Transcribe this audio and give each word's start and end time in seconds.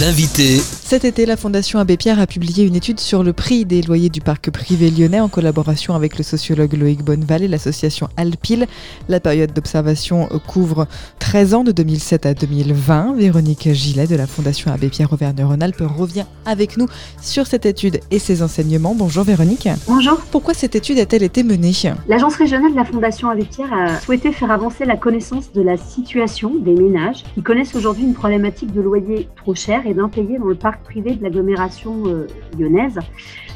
L'invité 0.00 0.58
Cet 0.58 1.04
été, 1.04 1.26
la 1.26 1.36
Fondation 1.36 1.78
Abbé 1.78 1.96
Pierre 1.96 2.18
a 2.18 2.26
publié 2.26 2.64
une 2.64 2.74
étude 2.74 2.98
sur 2.98 3.22
le 3.22 3.32
prix 3.32 3.64
des 3.64 3.82
loyers 3.82 4.08
du 4.08 4.20
parc 4.20 4.50
privé 4.50 4.90
lyonnais 4.90 5.20
en 5.20 5.28
collaboration 5.28 5.94
avec 5.94 6.16
le 6.16 6.24
sociologue 6.24 6.72
Loïc 6.72 7.04
Bonneval 7.04 7.42
et 7.42 7.48
l'association 7.48 8.08
Alpil. 8.16 8.66
La 9.08 9.20
période 9.20 9.52
d'observation 9.52 10.28
couvre 10.46 10.88
13 11.18 11.54
ans 11.54 11.64
de 11.64 11.70
2007 11.70 12.26
à 12.26 12.34
2020. 12.34 13.14
Véronique 13.14 13.72
Gillet 13.72 14.06
de 14.06 14.16
la 14.16 14.26
Fondation 14.26 14.72
Abbé 14.72 14.88
Pierre 14.88 15.12
Auvergne-Rhône-Alpes 15.12 15.82
revient 15.96 16.24
avec 16.46 16.76
nous 16.76 16.86
sur 17.20 17.46
cette 17.46 17.66
étude 17.66 18.00
et 18.10 18.18
ses 18.18 18.42
enseignements. 18.42 18.94
Bonjour 18.94 19.22
Véronique. 19.24 19.68
Bonjour. 19.86 20.18
Pourquoi 20.32 20.54
cette 20.54 20.74
étude 20.74 20.98
a-t-elle 20.98 21.22
été 21.22 21.42
menée? 21.42 21.72
L'agence 22.08 22.36
régionale 22.36 22.72
de 22.72 22.76
la 22.76 22.84
Fondation 22.84 23.28
Abbé 23.28 23.44
Pierre 23.44 23.72
a 23.72 24.00
souhaité 24.00 24.32
faire 24.32 24.50
avancer 24.50 24.84
la 24.84 24.96
connaissance 24.96 25.52
de 25.52 25.62
la 25.62 25.76
situation 25.76 26.52
des 26.54 26.74
ménages 26.74 27.24
qui 27.34 27.42
connaissent 27.42 27.74
aujourd'hui 27.74 28.04
une 28.04 28.14
problématique 28.14 28.72
de 28.72 28.80
loyer 28.80 29.28
trop 29.36 29.54
cher 29.54 29.83
et 29.84 29.94
d'impayés 29.94 30.38
dans 30.38 30.46
le 30.46 30.54
parc 30.54 30.82
privé 30.82 31.14
de 31.14 31.22
l'agglomération 31.22 32.02
euh, 32.06 32.26
lyonnaise, 32.58 32.98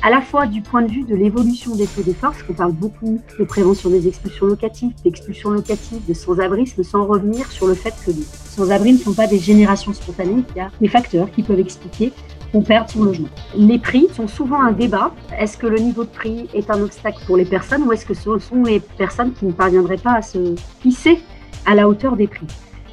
à 0.03 0.11
la 0.11 0.21
fois 0.21 0.47
du 0.47 0.63
point 0.63 0.83
de 0.83 0.91
vue 0.91 1.05
de 1.05 1.15
l'évolution 1.15 1.75
des 1.75 1.87
taux 1.87 2.03
d'effort, 2.03 2.31
parce 2.31 2.43
qu'on 2.43 2.55
parle 2.55 2.73
beaucoup 2.73 3.21
de 3.39 3.45
prévention 3.45 3.91
des 3.91 4.07
expulsions 4.07 4.47
locatives, 4.47 4.93
d'expulsions 5.05 5.51
locatives, 5.51 6.01
de 6.07 6.15
sans-abrisme, 6.15 6.83
sans 6.83 7.07
revenir 7.07 7.51
sur 7.51 7.67
le 7.67 7.75
fait 7.75 7.95
que 8.05 8.11
les 8.11 8.23
sans-abri 8.23 8.93
ne 8.93 8.99
sont 8.99 9.15
pas 9.15 9.27
des 9.27 9.39
générations 9.39 9.93
spontanées, 9.93 10.45
il 10.55 10.59
y 10.59 10.61
a 10.61 10.71
des 10.81 10.89
facteurs 10.89 11.31
qui 11.31 11.43
peuvent 11.43 11.61
expliquer 11.61 12.13
qu'on 12.53 12.63
perde 12.63 12.89
son 12.89 13.05
logement. 13.05 13.29
Les 13.57 13.79
prix 13.79 14.09
sont 14.15 14.27
souvent 14.27 14.61
un 14.61 14.73
débat. 14.73 15.13
Est-ce 15.39 15.59
que 15.59 15.67
le 15.67 15.79
niveau 15.79 16.05
de 16.05 16.09
prix 16.09 16.49
est 16.55 16.71
un 16.71 16.81
obstacle 16.81 17.19
pour 17.27 17.37
les 17.37 17.45
personnes 17.45 17.83
ou 17.83 17.93
est-ce 17.93 18.07
que 18.07 18.15
ce 18.15 18.39
sont 18.39 18.63
les 18.65 18.81
personnes 18.81 19.33
qui 19.33 19.45
ne 19.45 19.53
parviendraient 19.53 19.99
pas 19.99 20.15
à 20.15 20.23
se 20.23 20.55
hisser 20.85 21.19
à 21.67 21.75
la 21.75 21.89
hauteur 21.89 22.17
des 22.17 22.27
prix? 22.27 22.47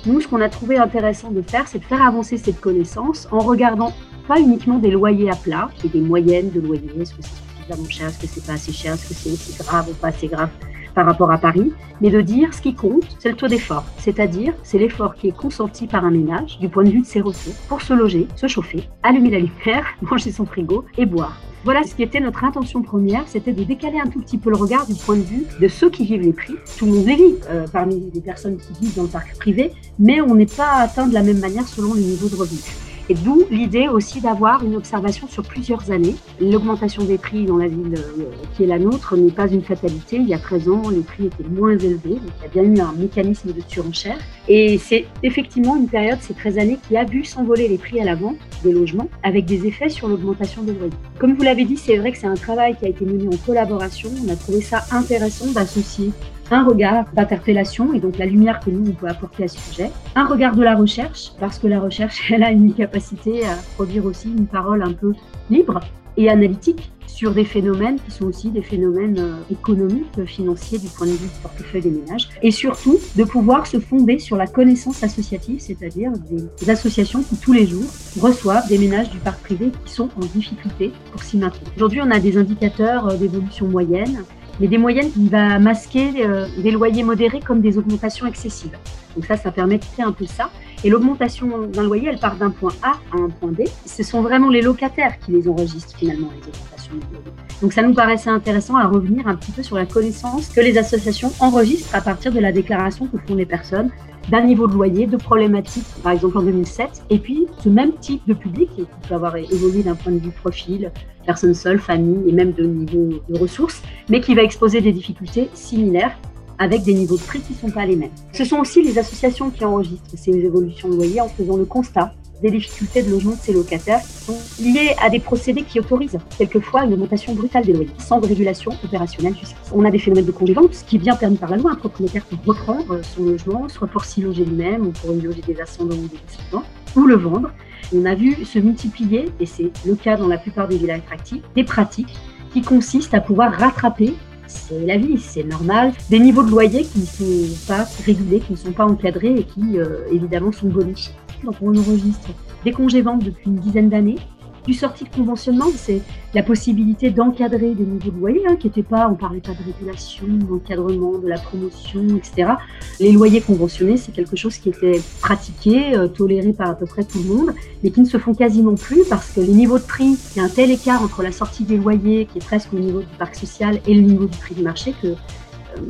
Nous, 0.05 0.21
ce 0.21 0.27
qu'on 0.27 0.41
a 0.41 0.49
trouvé 0.49 0.77
intéressant 0.77 1.31
de 1.31 1.41
faire, 1.41 1.67
c'est 1.67 1.79
de 1.79 1.85
faire 1.85 2.05
avancer 2.05 2.37
cette 2.37 2.61
connaissance 2.61 3.27
en 3.31 3.39
regardant 3.39 3.93
pas 4.27 4.39
uniquement 4.39 4.77
des 4.77 4.91
loyers 4.91 5.31
à 5.31 5.35
plat 5.35 5.69
et 5.83 5.87
des 5.87 6.01
moyennes 6.01 6.51
de 6.51 6.59
loyers. 6.59 6.91
Est-ce 6.99 7.13
que 7.13 7.21
c'est 7.21 7.57
suffisamment 7.57 7.89
cher 7.89 8.07
Est-ce 8.07 8.19
que 8.19 8.27
c'est 8.27 8.45
pas 8.45 8.53
assez 8.53 8.71
cher 8.71 8.93
Est-ce 8.93 9.09
que 9.09 9.13
c'est 9.13 9.31
aussi 9.31 9.57
grave 9.63 9.89
ou 9.89 9.93
pas 9.93 10.09
assez 10.09 10.27
grave 10.27 10.49
par 10.95 11.05
rapport 11.05 11.29
à 11.29 11.37
Paris, 11.37 11.73
mais 11.99 12.09
de 12.09 12.21
dire 12.21 12.53
ce 12.53 12.61
qui 12.61 12.73
compte, 12.73 13.17
c'est 13.19 13.29
le 13.29 13.35
taux 13.35 13.49
d'effort, 13.49 13.83
c'est-à-dire 13.97 14.53
c'est 14.63 14.79
l'effort 14.79 15.13
qui 15.15 15.27
est 15.27 15.35
consenti 15.35 15.87
par 15.87 16.05
un 16.05 16.11
ménage 16.11 16.57
du 16.59 16.69
point 16.69 16.85
de 16.85 16.89
vue 16.89 17.01
de 17.01 17.05
ses 17.05 17.19
ressources 17.19 17.59
pour 17.67 17.81
se 17.81 17.93
loger, 17.93 18.27
se 18.35 18.47
chauffer, 18.47 18.87
allumer 19.03 19.31
la 19.31 19.39
lumière, 19.39 19.85
manger 20.01 20.31
son 20.31 20.45
frigo 20.45 20.85
et 20.97 21.05
boire. 21.05 21.37
Voilà 21.65 21.81
ce 21.81 21.95
qui 21.95 22.03
était 22.03 22.19
notre 22.19 22.43
intention 22.43 22.83
première, 22.83 23.27
c'était 23.27 23.51
de 23.51 23.63
décaler 23.63 23.97
un 23.97 24.07
tout 24.07 24.21
petit 24.21 24.37
peu 24.37 24.51
le 24.51 24.55
regard 24.55 24.85
du 24.85 24.93
point 24.93 25.17
de 25.17 25.23
vue 25.23 25.47
de 25.59 25.67
ceux 25.67 25.89
qui 25.89 26.05
vivent 26.05 26.21
les 26.21 26.31
prix. 26.31 26.53
Tout 26.77 26.85
le 26.85 26.91
monde 26.91 27.05
vit 27.05 27.19
euh, 27.49 27.65
parmi 27.73 28.11
les 28.13 28.21
personnes 28.21 28.57
qui 28.57 28.71
vivent 28.79 28.95
dans 28.95 29.01
le 29.01 29.09
parc 29.09 29.35
privé, 29.35 29.71
mais 29.97 30.21
on 30.21 30.35
n'est 30.35 30.45
pas 30.45 30.73
atteint 30.73 31.07
de 31.07 31.13
la 31.15 31.23
même 31.23 31.39
manière 31.39 31.67
selon 31.67 31.95
le 31.95 32.01
niveau 32.01 32.29
de 32.29 32.35
revenu. 32.35 32.59
Et 33.09 33.13
d'où 33.13 33.43
l'idée 33.51 33.87
aussi 33.87 34.19
d'avoir 34.19 34.63
une 34.63 34.75
observation 34.75 35.27
sur 35.27 35.43
plusieurs 35.43 35.91
années. 35.91 36.15
L'augmentation 36.41 37.03
des 37.03 37.17
prix 37.17 37.45
dans 37.45 37.57
la 37.57 37.67
ville 37.67 37.95
euh, 37.97 38.23
qui 38.55 38.63
est 38.63 38.67
la 38.67 38.79
nôtre 38.79 39.15
n'est 39.15 39.31
pas 39.31 39.47
une 39.47 39.61
fatalité. 39.61 40.17
Il 40.17 40.27
y 40.27 40.33
a 40.33 40.39
13 40.39 40.69
ans, 40.69 40.89
les 40.89 41.01
prix 41.01 41.27
étaient 41.27 41.47
moins 41.47 41.77
élevés, 41.77 42.15
donc 42.15 42.31
il 42.39 42.43
y 42.43 42.45
a 42.45 42.63
bien 42.63 42.63
eu 42.63 42.79
un 42.79 42.93
mécanisme 42.93 43.51
de 43.53 43.61
surenchère. 43.67 44.17
Et 44.47 44.77
c'est 44.79 45.05
effectivement 45.21 45.75
une 45.75 45.87
période, 45.87 46.17
ces 46.21 46.33
13 46.33 46.57
années, 46.57 46.79
qui 46.87 46.97
a 46.97 47.03
vu 47.03 47.23
s'envoler 47.23 47.67
les 47.67 47.77
prix 47.77 47.99
à 47.99 48.05
la 48.05 48.15
vente 48.15 48.37
des 48.63 48.71
logements 48.71 49.09
avec 49.23 49.45
des 49.45 49.67
effets 49.67 49.89
sur 49.89 50.07
l'augmentation 50.07 50.63
des 50.63 50.73
loyers. 50.73 50.93
Comme 51.19 51.35
vous 51.35 51.43
l'avez 51.43 51.65
dit, 51.65 51.77
c'est 51.77 51.97
vrai 51.97 52.11
que 52.11 52.17
c'est 52.17 52.27
un 52.27 52.35
travail 52.35 52.75
qui 52.77 52.85
a 52.85 52.89
été 52.89 53.05
mené 53.05 53.27
en 53.27 53.37
collaboration. 53.45 54.09
On 54.25 54.29
a 54.29 54.35
trouvé 54.35 54.61
ça 54.61 54.83
intéressant 54.91 55.51
d'associer 55.51 56.11
un 56.51 56.63
regard 56.65 57.05
d'interpellation 57.13 57.93
et 57.93 57.99
donc 57.99 58.17
la 58.17 58.25
lumière 58.25 58.59
que 58.59 58.69
nous 58.69 58.89
on 58.89 58.93
peut 58.93 59.07
apporter 59.07 59.45
à 59.45 59.47
ce 59.47 59.59
sujet, 59.59 59.91
un 60.15 60.25
regard 60.25 60.55
de 60.55 60.63
la 60.63 60.75
recherche 60.75 61.31
parce 61.39 61.59
que 61.59 61.67
la 61.67 61.79
recherche 61.79 62.31
elle 62.31 62.43
a 62.43 62.51
une 62.51 62.73
capacité 62.73 63.45
à 63.45 63.55
produire 63.75 64.05
aussi 64.05 64.29
une 64.29 64.47
parole 64.47 64.83
un 64.83 64.93
peu 64.93 65.13
libre 65.49 65.79
et 66.17 66.29
analytique 66.29 66.91
sur 67.07 67.33
des 67.33 67.45
phénomènes 67.45 67.97
qui 67.99 68.11
sont 68.11 68.25
aussi 68.25 68.49
des 68.49 68.61
phénomènes 68.61 69.17
euh, 69.19 69.35
économiques, 69.49 70.25
financiers 70.25 70.79
du 70.79 70.87
point 70.87 71.07
de 71.07 71.11
vue 71.11 71.27
du 71.27 71.41
portefeuille 71.41 71.81
des 71.81 71.89
ménages, 71.89 72.29
et 72.41 72.51
surtout 72.51 72.99
de 73.15 73.23
pouvoir 73.23 73.67
se 73.67 73.79
fonder 73.79 74.19
sur 74.19 74.35
la 74.35 74.47
connaissance 74.47 75.01
associative, 75.03 75.59
c'est-à-dire 75.59 76.11
des 76.59 76.69
associations 76.69 77.21
qui 77.21 77.37
tous 77.37 77.53
les 77.53 77.67
jours 77.67 77.89
reçoivent 78.19 78.67
des 78.67 78.77
ménages 78.77 79.09
du 79.11 79.19
parc 79.19 79.41
privé 79.41 79.71
qui 79.85 79.93
sont 79.93 80.09
en 80.17 80.25
difficulté 80.25 80.91
pour 81.11 81.23
s'y 81.23 81.37
maintenir. 81.37 81.69
Aujourd'hui, 81.75 82.01
on 82.03 82.11
a 82.11 82.19
des 82.19 82.37
indicateurs 82.37 83.07
euh, 83.07 83.15
d'évolution 83.15 83.67
moyenne, 83.67 84.23
mais 84.59 84.67
des 84.67 84.77
moyennes 84.77 85.11
qui 85.11 85.27
va 85.29 85.59
masquer 85.59 86.25
euh, 86.25 86.47
des 86.57 86.71
loyers 86.71 87.03
modérés 87.03 87.39
comme 87.39 87.61
des 87.61 87.77
augmentations 87.77 88.25
excessives. 88.25 88.77
Donc 89.15 89.25
ça, 89.25 89.37
ça 89.37 89.51
permet 89.51 89.77
de 89.77 89.83
faire 89.83 90.07
un 90.07 90.11
peu 90.11 90.25
ça. 90.25 90.49
Et 90.83 90.89
l'augmentation 90.89 91.67
d'un 91.67 91.83
loyer, 91.83 92.09
elle 92.09 92.19
part 92.19 92.35
d'un 92.35 92.49
point 92.49 92.73
A 92.83 92.91
à 93.13 93.17
un 93.17 93.29
point 93.29 93.51
B. 93.51 93.61
Ce 93.85 94.03
sont 94.03 94.21
vraiment 94.21 94.49
les 94.49 94.61
locataires 94.61 95.17
qui 95.19 95.31
les 95.31 95.47
enregistrent 95.47 95.97
finalement, 95.97 96.29
les 96.35 96.47
augmentations 96.47 96.95
de 96.95 97.15
loyer. 97.15 97.31
Donc 97.61 97.73
ça 97.73 97.81
nous 97.81 97.93
paraissait 97.93 98.29
intéressant 98.29 98.75
à 98.75 98.87
revenir 98.87 99.27
un 99.27 99.35
petit 99.35 99.51
peu 99.51 99.63
sur 99.63 99.77
la 99.77 99.85
connaissance 99.85 100.49
que 100.49 100.59
les 100.59 100.77
associations 100.77 101.31
enregistrent 101.39 101.95
à 101.95 102.01
partir 102.01 102.31
de 102.31 102.39
la 102.39 102.51
déclaration 102.51 103.07
que 103.07 103.17
font 103.17 103.35
les 103.35 103.45
personnes 103.45 103.89
d'un 104.29 104.41
niveau 104.41 104.67
de 104.67 104.73
loyer, 104.73 105.07
de 105.07 105.17
problématiques, 105.17 105.85
par 106.03 106.11
exemple 106.11 106.37
en 106.37 106.41
2007, 106.41 107.03
et 107.09 107.19
puis 107.19 107.47
ce 107.59 107.69
même 107.69 107.93
type 107.93 108.21
de 108.27 108.33
public 108.33 108.69
qui 108.75 108.85
peut 109.07 109.15
avoir 109.15 109.35
évolué 109.35 109.83
d'un 109.83 109.95
point 109.95 110.11
de 110.11 110.19
vue 110.19 110.31
profil, 110.31 110.91
personne 111.25 111.53
seule, 111.53 111.79
famille 111.79 112.29
et 112.29 112.31
même 112.31 112.51
de 112.53 112.65
niveau 112.65 113.09
de 113.29 113.39
ressources, 113.39 113.81
mais 114.09 114.21
qui 114.21 114.35
va 114.35 114.43
exposer 114.43 114.81
des 114.81 114.91
difficultés 114.91 115.49
similaires 115.53 116.17
avec 116.57 116.83
des 116.83 116.93
niveaux 116.93 117.17
de 117.17 117.21
prix 117.21 117.41
qui 117.41 117.53
ne 117.53 117.57
sont 117.57 117.71
pas 117.71 117.85
les 117.85 117.95
mêmes. 117.95 118.11
Ce 118.31 118.45
sont 118.45 118.57
aussi 118.57 118.81
les 118.81 118.97
associations 118.97 119.49
qui 119.49 119.65
enregistrent 119.65 120.09
ces 120.15 120.31
évolutions 120.31 120.89
de 120.89 120.95
loyer 120.95 121.21
en 121.21 121.27
faisant 121.27 121.57
le 121.57 121.65
constat 121.65 122.13
des 122.41 122.51
difficultés 122.51 123.03
de 123.03 123.11
logement 123.11 123.31
de 123.31 123.39
ces 123.41 123.53
locataires 123.53 124.01
qui 124.01 124.25
sont 124.25 124.37
liées 124.59 124.95
à 125.01 125.09
des 125.09 125.19
procédés 125.19 125.63
qui 125.63 125.79
autorisent 125.79 126.17
quelquefois 126.37 126.83
une 126.83 126.93
augmentation 126.93 127.33
brutale 127.33 127.65
des 127.65 127.73
loyers, 127.73 127.89
sans 127.97 128.19
régulation 128.19 128.71
opérationnelle 128.83 129.33
jusqu'ici. 129.33 129.55
On 129.73 129.85
a 129.85 129.91
des 129.91 129.99
phénomènes 129.99 130.25
de 130.25 130.31
congé-vente, 130.31 130.73
ce 130.73 130.83
qui 130.83 130.97
est 130.97 130.99
bien 130.99 131.15
permis 131.15 131.37
par 131.37 131.49
la 131.49 131.57
loi. 131.57 131.71
Un 131.71 131.75
propriétaire 131.75 132.25
peut 132.25 132.37
reprendre 132.45 132.99
son 133.03 133.23
logement, 133.23 133.69
soit 133.69 133.87
pour 133.87 134.05
s'y 134.05 134.21
loger 134.21 134.45
lui-même 134.45 134.87
ou 134.87 134.91
pour 134.91 135.13
y 135.13 135.21
loger 135.21 135.41
des 135.41 135.59
ascendants 135.59 135.95
ou 135.95 136.07
des 136.07 136.19
descendants, 136.27 136.65
ou 136.95 137.05
le 137.05 137.15
vendre. 137.15 137.51
On 137.93 138.05
a 138.05 138.15
vu 138.15 138.43
se 138.45 138.59
multiplier, 138.59 139.29
et 139.39 139.45
c'est 139.45 139.71
le 139.85 139.95
cas 139.95 140.17
dans 140.17 140.27
la 140.27 140.37
plupart 140.37 140.67
des 140.67 140.77
villages 140.77 140.99
attractifs, 140.99 141.43
des 141.55 141.63
pratiques 141.63 142.15
qui 142.51 142.61
consistent 142.61 143.13
à 143.13 143.21
pouvoir 143.21 143.53
rattraper 143.53 144.15
c'est 144.47 144.85
la 144.85 144.97
vie, 144.97 145.17
c'est 145.17 145.43
normal. 145.43 145.93
Des 146.09 146.19
niveaux 146.19 146.43
de 146.43 146.51
loyer 146.51 146.83
qui 146.83 146.99
ne 146.99 147.05
sont 147.05 147.67
pas 147.67 147.85
régulés, 148.05 148.39
qui 148.39 148.53
ne 148.53 148.57
sont 148.57 148.71
pas 148.71 148.85
encadrés 148.85 149.33
et 149.33 149.43
qui, 149.43 149.79
euh, 149.79 150.07
évidemment, 150.11 150.51
sont 150.51 150.67
bonifiés. 150.67 151.13
Donc, 151.43 151.55
on 151.61 151.75
enregistre 151.75 152.29
des 152.63 152.71
congés-ventes 152.71 153.23
depuis 153.23 153.49
une 153.49 153.57
dizaine 153.57 153.89
d'années 153.89 154.17
du 154.65 154.73
sortie 154.73 155.03
de 155.03 155.09
conventionnement, 155.09 155.67
c'est 155.75 156.01
la 156.33 156.43
possibilité 156.43 157.11
d'encadrer 157.11 157.73
des 157.73 157.85
niveaux 157.85 158.11
de 158.11 158.19
loyer, 158.19 158.41
hein, 158.47 158.55
qui 158.55 158.67
n'étaient 158.67 158.83
pas, 158.83 159.07
on 159.09 159.15
parlait 159.15 159.39
pas 159.39 159.51
de 159.51 159.63
régulation, 159.63 160.25
d'encadrement, 160.27 161.19
de 161.19 161.27
la 161.27 161.37
promotion, 161.37 162.03
etc. 162.17 162.53
Les 162.99 163.11
loyers 163.11 163.41
conventionnés, 163.41 163.97
c'est 163.97 164.11
quelque 164.11 164.35
chose 164.35 164.57
qui 164.57 164.69
était 164.69 164.99
pratiqué, 165.21 165.95
euh, 165.95 166.07
toléré 166.07 166.53
par 166.53 166.69
à 166.69 166.75
peu 166.75 166.85
près 166.85 167.03
tout 167.03 167.19
le 167.19 167.35
monde, 167.35 167.53
mais 167.83 167.91
qui 167.91 168.01
ne 168.01 168.05
se 168.05 168.17
font 168.17 168.33
quasiment 168.33 168.75
plus 168.75 169.03
parce 169.07 169.31
que 169.31 169.39
les 169.39 169.53
niveaux 169.53 169.77
de 169.77 169.83
prix, 169.83 170.17
il 170.35 170.37
y 170.37 170.41
a 170.41 170.43
un 170.43 170.49
tel 170.49 170.71
écart 170.71 171.03
entre 171.03 171.21
la 171.21 171.31
sortie 171.31 171.63
des 171.63 171.77
loyers, 171.77 172.25
qui 172.25 172.39
est 172.39 172.45
presque 172.45 172.73
au 172.73 172.79
niveau 172.79 172.99
du 172.99 173.15
parc 173.19 173.35
social, 173.35 173.79
et 173.87 173.93
le 173.93 174.01
niveau 174.01 174.25
du 174.25 174.37
prix 174.37 174.55
du 174.55 174.63
marché, 174.63 174.95
que 174.99 175.07
euh, 175.07 175.15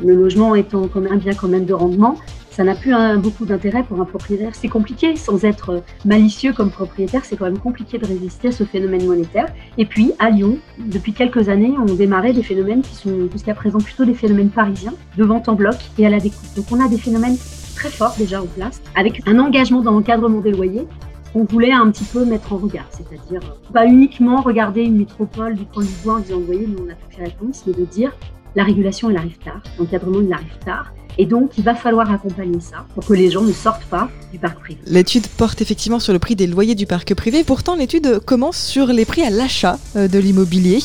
le 0.04 0.14
logement 0.14 0.54
étant 0.54 0.88
un 0.94 1.16
bien 1.16 1.34
quand 1.34 1.48
même 1.48 1.64
de 1.64 1.74
rendement, 1.74 2.16
ça 2.56 2.64
n'a 2.64 2.74
plus 2.74 2.94
beaucoup 3.18 3.44
d'intérêt 3.44 3.82
pour 3.82 4.00
un 4.00 4.06
propriétaire. 4.06 4.54
C'est 4.54 4.68
compliqué, 4.68 5.14
sans 5.14 5.44
être 5.44 5.82
malicieux 6.06 6.54
comme 6.54 6.70
propriétaire, 6.70 7.22
c'est 7.26 7.36
quand 7.36 7.44
même 7.44 7.58
compliqué 7.58 7.98
de 7.98 8.06
résister 8.06 8.48
à 8.48 8.52
ce 8.52 8.64
phénomène 8.64 9.04
monétaire. 9.04 9.48
Et 9.76 9.84
puis, 9.84 10.12
à 10.18 10.30
Lyon, 10.30 10.56
depuis 10.78 11.12
quelques 11.12 11.50
années, 11.50 11.74
on 11.78 11.84
démarrait 11.84 12.32
des 12.32 12.42
phénomènes 12.42 12.80
qui 12.80 12.94
sont 12.94 13.28
jusqu'à 13.30 13.52
présent 13.52 13.76
plutôt 13.76 14.06
des 14.06 14.14
phénomènes 14.14 14.48
parisiens, 14.48 14.94
de 15.18 15.24
vente 15.24 15.50
en 15.50 15.54
bloc 15.54 15.74
et 15.98 16.06
à 16.06 16.08
la 16.08 16.18
découpe. 16.18 16.54
Donc 16.56 16.64
on 16.70 16.82
a 16.82 16.88
des 16.88 16.96
phénomènes 16.96 17.36
très 17.74 17.90
forts 17.90 18.14
déjà 18.16 18.40
en 18.40 18.46
place, 18.46 18.80
avec 18.94 19.20
un 19.28 19.38
engagement 19.38 19.82
dans 19.82 19.92
l'encadrement 19.92 20.40
des 20.40 20.52
loyers 20.52 20.86
qu'on 21.34 21.44
voulait 21.44 21.72
un 21.72 21.90
petit 21.90 22.04
peu 22.04 22.24
mettre 22.24 22.54
en 22.54 22.56
regard, 22.56 22.86
c'est-à-dire 22.88 23.40
pas 23.70 23.84
uniquement 23.84 24.40
regarder 24.40 24.80
une 24.80 24.96
métropole 24.96 25.56
du 25.56 25.66
point 25.66 25.82
de 25.82 25.88
vue 25.88 26.08
en 26.08 26.20
disant, 26.20 26.38
vous 26.38 26.46
voyez, 26.46 26.66
nous 26.66 26.86
on 26.86 26.90
a 26.90 26.94
toutes 26.94 27.18
les 27.18 27.24
réponses, 27.24 27.64
mais 27.66 27.74
de 27.74 27.84
dire, 27.84 28.16
la 28.54 28.64
régulation 28.64 29.10
elle 29.10 29.18
arrive 29.18 29.36
tard, 29.40 29.60
l'encadrement 29.78 30.22
il 30.22 30.32
arrive 30.32 30.58
tard, 30.64 30.94
et 31.18 31.24
donc, 31.24 31.52
il 31.56 31.64
va 31.64 31.74
falloir 31.74 32.10
accompagner 32.10 32.60
ça 32.60 32.86
pour 32.94 33.04
que 33.04 33.14
les 33.14 33.30
gens 33.30 33.42
ne 33.42 33.52
sortent 33.52 33.84
pas 33.84 34.10
du 34.32 34.38
parc 34.38 34.58
privé. 34.60 34.80
L'étude 34.86 35.26
porte 35.26 35.62
effectivement 35.62 35.98
sur 35.98 36.12
le 36.12 36.18
prix 36.18 36.36
des 36.36 36.46
loyers 36.46 36.74
du 36.74 36.86
parc 36.86 37.14
privé. 37.14 37.42
Pourtant, 37.42 37.74
l'étude 37.74 38.20
commence 38.20 38.58
sur 38.58 38.88
les 38.88 39.04
prix 39.04 39.22
à 39.22 39.30
l'achat 39.30 39.78
euh, 39.96 40.08
de 40.08 40.18
l'immobilier. 40.18 40.78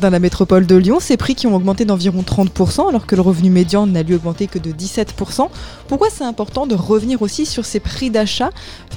Dans 0.00 0.10
la 0.10 0.18
métropole 0.18 0.66
de 0.66 0.74
Lyon, 0.74 0.98
ces 1.00 1.16
prix 1.16 1.34
qui 1.34 1.46
ont 1.46 1.54
augmenté 1.54 1.84
d'environ 1.84 2.22
30%, 2.22 2.88
alors 2.88 3.06
que 3.06 3.14
le 3.14 3.22
revenu 3.22 3.50
médian 3.50 3.86
n'a 3.86 4.02
lui 4.02 4.14
augmenté 4.14 4.48
que 4.48 4.58
de 4.58 4.72
17%. 4.72 5.48
Pourquoi 5.86 6.08
c'est 6.10 6.24
important 6.24 6.66
de 6.66 6.74
revenir 6.74 7.22
aussi 7.22 7.46
sur 7.46 7.64
ces 7.64 7.80
prix 7.80 8.10
d'achat 8.10 8.50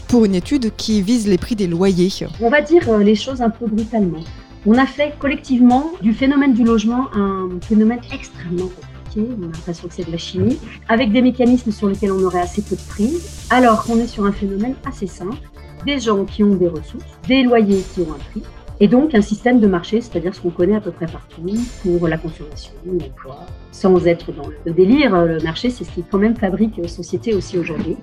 pour 0.08 0.26
une 0.26 0.36
étude 0.36 0.72
qui 0.76 1.02
vise 1.02 1.28
les 1.28 1.38
prix 1.38 1.56
des 1.56 1.68
loyers? 1.68 2.10
On 2.42 2.50
va 2.50 2.62
dire 2.62 2.90
euh, 2.90 3.04
les 3.04 3.16
choses 3.16 3.42
un 3.42 3.52
peu 3.52 3.68
brutalement. 3.68 4.24
On 4.66 4.78
a 4.78 4.86
fait 4.86 5.14
collectivement 5.20 5.92
du 6.02 6.14
phénomène 6.14 6.54
du 6.54 6.64
logement 6.64 7.08
un 7.16 7.50
phénomène 7.62 8.00
extrêmement 8.12 8.68
complexe 8.68 8.91
fabriqué, 9.12 9.36
on 9.40 9.44
a 9.44 9.46
l'impression 9.48 9.88
que 9.88 9.94
c'est 9.94 10.06
de 10.06 10.12
la 10.12 10.18
chimie, 10.18 10.58
avec 10.88 11.12
des 11.12 11.22
mécanismes 11.22 11.72
sur 11.72 11.88
lesquels 11.88 12.12
on 12.12 12.24
aurait 12.24 12.42
assez 12.42 12.62
peu 12.62 12.76
de 12.76 12.82
prix, 12.82 13.14
alors 13.50 13.84
qu'on 13.84 13.98
est 14.00 14.08
sur 14.08 14.26
un 14.26 14.32
phénomène 14.32 14.76
assez 14.86 15.08
simple, 15.08 15.38
des 15.86 16.00
gens 16.00 16.26
qui 16.26 16.44
ont 16.44 16.56
des 16.56 16.68
ressources, 16.68 17.06
des 17.28 17.44
loyers 17.44 17.84
qui 17.94 18.02
ont 18.02 18.14
un 18.14 18.32
prix, 18.32 18.44
et 18.80 18.88
donc 18.88 19.14
un 19.14 19.22
système 19.22 19.60
de 19.60 19.68
marché, 19.68 20.02
c'est-à-dire 20.02 20.34
ce 20.34 20.42
qu'on 20.42 20.50
connaît 20.50 20.76
à 20.76 20.82
peu 20.82 20.90
près 20.90 21.06
partout 21.06 21.44
pour 21.84 22.08
la 22.08 22.18
consommation, 22.18 22.72
l'emploi, 22.84 23.46
sans 23.72 24.08
être 24.08 24.32
dans 24.32 24.48
le 24.66 24.72
délire. 24.74 25.24
Le 25.24 25.40
marché, 25.42 25.70
c'est 25.70 25.84
ce 25.84 25.92
qui 25.92 26.04
quand 26.10 26.18
même 26.18 26.36
fabrique 26.36 26.82
société 26.90 27.36
aussi 27.36 27.60
aujourd'hui. 27.60 27.98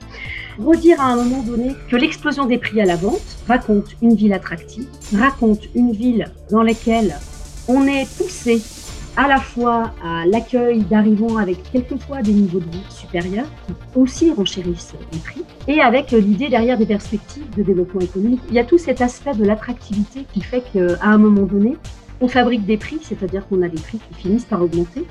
Redire 0.56 1.00
à 1.00 1.06
un 1.06 1.16
moment 1.16 1.43
donné 1.43 1.75
que 1.90 1.96
l'explosion 1.96 2.46
des 2.46 2.58
prix 2.58 2.81
à 2.81 2.84
la 2.84 2.94
vente 2.94 3.38
raconte 3.49 3.88
une 4.02 4.14
ville 4.14 4.32
attractive, 4.32 4.87
raconte 5.16 5.62
une 5.75 5.90
ville 5.90 6.26
dans 6.49 6.62
laquelle 6.62 7.16
on 7.66 7.84
est 7.88 8.06
poussé 8.16 8.62
à 9.19 9.26
la 9.26 9.41
fois 9.41 9.91
à 10.03 10.25
l'accueil 10.26 10.82
d'arrivants 10.85 11.38
avec 11.38 11.61
quelquefois 11.73 12.23
des 12.23 12.32
niveaux 12.32 12.61
de 12.61 12.70
vie 12.70 12.85
supérieurs 12.88 13.49
qui 13.67 13.73
aussi 13.99 14.32
renchérissent 14.32 14.94
les 15.12 15.19
prix 15.19 15.43
et 15.67 15.81
avec 15.81 16.12
l'idée 16.12 16.49
derrière 16.49 16.79
des 16.79 16.87
perspectives 16.87 17.50
de 17.56 17.65
développement 17.65 18.00
économique. 18.00 18.41
Il 18.49 18.55
y 18.55 18.61
a 18.61 18.65
tout 18.65 18.79
cet 18.79 19.00
aspect 19.00 19.35
de 19.35 19.44
l'attractivité 19.44 20.25
qui 20.32 20.41
fait 20.41 20.62
qu'à 20.73 21.03
un 21.03 21.19
moment 21.19 21.43
donné, 21.43 21.76
on 22.20 22.29
fabrique 22.29 22.65
des 22.65 22.76
prix, 22.76 23.00
c'est-à-dire 23.03 23.47
qu'on 23.49 23.61
a 23.62 23.69
des 23.69 23.81
prix 23.81 23.99
qui 23.99 24.23
finissent 24.23 24.44
par 24.44 24.62
augmenter. 24.62 25.05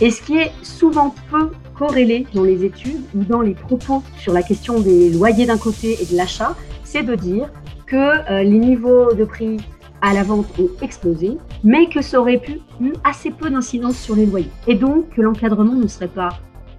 Et 0.00 0.10
ce 0.10 0.22
qui 0.22 0.38
est 0.38 0.50
souvent 0.62 1.14
peu 1.30 1.50
corrélé 1.78 2.26
dans 2.34 2.42
les 2.42 2.64
études 2.64 3.00
ou 3.14 3.22
dans 3.22 3.42
les 3.42 3.54
propos 3.54 4.02
sur 4.18 4.32
la 4.32 4.42
question 4.42 4.80
des 4.80 5.10
loyers 5.10 5.46
d'un 5.46 5.56
côté 5.56 5.96
et 6.02 6.04
de 6.04 6.16
l'achat, 6.16 6.56
c'est 6.82 7.04
de 7.04 7.14
dire 7.14 7.48
que 7.86 7.96
euh, 7.96 8.42
les 8.42 8.58
niveaux 8.58 9.14
de 9.14 9.24
prix 9.24 9.58
à 10.02 10.12
la 10.12 10.22
vente 10.22 10.46
ont 10.58 10.68
explosé, 10.82 11.38
mais 11.64 11.88
que 11.88 12.02
ça 12.02 12.20
aurait 12.20 12.38
pu 12.38 12.60
eu 12.80 12.92
assez 13.04 13.30
peu 13.30 13.50
d'incidence 13.50 13.98
sur 13.98 14.16
les 14.16 14.26
loyers. 14.26 14.50
Et 14.66 14.74
donc 14.74 15.10
que 15.10 15.22
l'encadrement 15.22 15.74
ne 15.74 15.86
serait 15.86 16.08
pas 16.08 16.30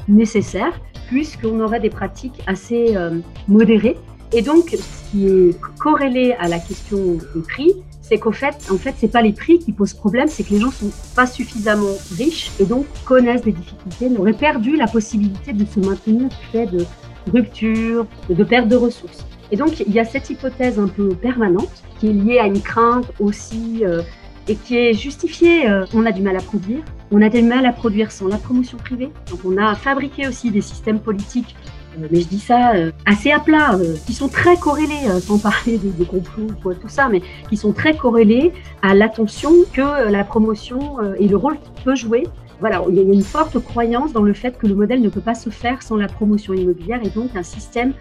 nécessaire, 0.07 0.79
puisqu'on 1.07 1.59
aurait 1.59 1.79
des 1.79 1.89
pratiques 1.89 2.41
assez 2.47 2.95
euh, 2.95 3.19
modérées. 3.47 3.97
Et 4.33 4.41
donc, 4.41 4.69
ce 4.71 5.11
qui 5.11 5.27
est 5.27 5.59
corrélé 5.79 6.35
à 6.39 6.47
la 6.47 6.59
question 6.59 6.97
des 7.33 7.41
prix, 7.41 7.73
c'est 8.01 8.17
qu'au 8.17 8.31
fait, 8.31 8.55
en 8.71 8.77
fait, 8.77 8.95
c'est 8.97 9.11
pas 9.11 9.21
les 9.21 9.33
prix 9.33 9.59
qui 9.59 9.71
posent 9.73 9.93
problème, 9.93 10.27
c'est 10.27 10.43
que 10.43 10.51
les 10.51 10.59
gens 10.59 10.71
sont 10.71 10.91
pas 11.15 11.27
suffisamment 11.27 11.95
riches 12.17 12.51
et 12.59 12.65
donc 12.65 12.85
connaissent 13.05 13.41
des 13.41 13.51
difficultés, 13.51 14.09
auraient 14.17 14.33
perdu 14.33 14.75
la 14.75 14.87
possibilité 14.87 15.53
de 15.53 15.65
se 15.65 15.79
maintenir 15.79 16.29
du 16.29 16.45
fait 16.51 16.67
de 16.67 16.85
rupture, 17.31 18.05
de 18.29 18.43
perte 18.43 18.67
de 18.67 18.75
ressources. 18.75 19.25
Et 19.51 19.57
donc, 19.57 19.79
il 19.79 19.91
y 19.91 19.99
a 19.99 20.05
cette 20.05 20.29
hypothèse 20.29 20.79
un 20.79 20.87
peu 20.87 21.09
permanente 21.09 21.83
qui 21.99 22.09
est 22.09 22.13
liée 22.13 22.39
à 22.39 22.47
une 22.47 22.61
crainte 22.61 23.11
aussi 23.19 23.83
euh, 23.83 24.01
et 24.47 24.55
qui 24.55 24.77
est 24.77 24.93
justifiée. 24.93 25.69
Euh, 25.69 25.85
on 25.93 26.05
a 26.05 26.11
du 26.11 26.21
mal 26.21 26.35
à 26.35 26.41
produire. 26.41 26.83
On 27.11 27.21
a 27.21 27.29
du 27.29 27.41
mal 27.41 27.65
à 27.65 27.71
produire 27.71 28.11
sans 28.11 28.27
la 28.27 28.37
promotion 28.37 28.77
privée. 28.77 29.09
Donc, 29.29 29.39
on 29.45 29.57
a 29.57 29.75
fabriqué 29.75 30.27
aussi 30.27 30.51
des 30.51 30.61
systèmes 30.61 30.99
politiques, 30.99 31.55
euh, 31.97 32.07
mais 32.11 32.19
je 32.19 32.27
dis 32.27 32.39
ça 32.39 32.73
assez 33.05 33.31
à 33.31 33.39
plat, 33.39 33.79
qui 34.05 34.13
sont 34.13 34.27
très 34.27 34.57
corrélés, 34.57 35.07
sans 35.21 35.39
parler 35.39 35.77
de, 35.77 35.89
de 35.91 36.03
complot 36.03 36.47
ou 36.65 36.73
tout 36.73 36.89
ça, 36.89 37.07
mais 37.09 37.21
qui 37.49 37.55
sont 37.55 37.71
très 37.71 37.95
corrélés 37.95 38.51
à 38.81 38.93
l'attention 38.93 39.51
que 39.71 40.09
la 40.09 40.23
promotion 40.25 40.97
et 41.17 41.27
le 41.27 41.37
rôle 41.37 41.57
qu'il 41.59 41.83
peut 41.83 41.95
jouer 41.95 42.25
voilà, 42.59 42.83
il 42.89 42.95
y 42.95 42.99
a 42.99 43.03
une 43.03 43.21
forte 43.21 43.59
croyance 43.59 44.13
dans 44.13 44.23
le 44.23 44.33
fait 44.33 44.57
que 44.57 44.65
le 44.65 44.73
modèle 44.73 45.01
ne 45.01 45.09
peut 45.09 45.21
pas 45.21 45.35
se 45.35 45.49
faire 45.49 45.83
sans 45.83 45.95
la 45.95 46.07
promotion 46.07 46.53
immobilière 46.53 46.99
et 47.03 47.09
donc 47.09 47.35
un 47.35 47.43
système 47.43 47.93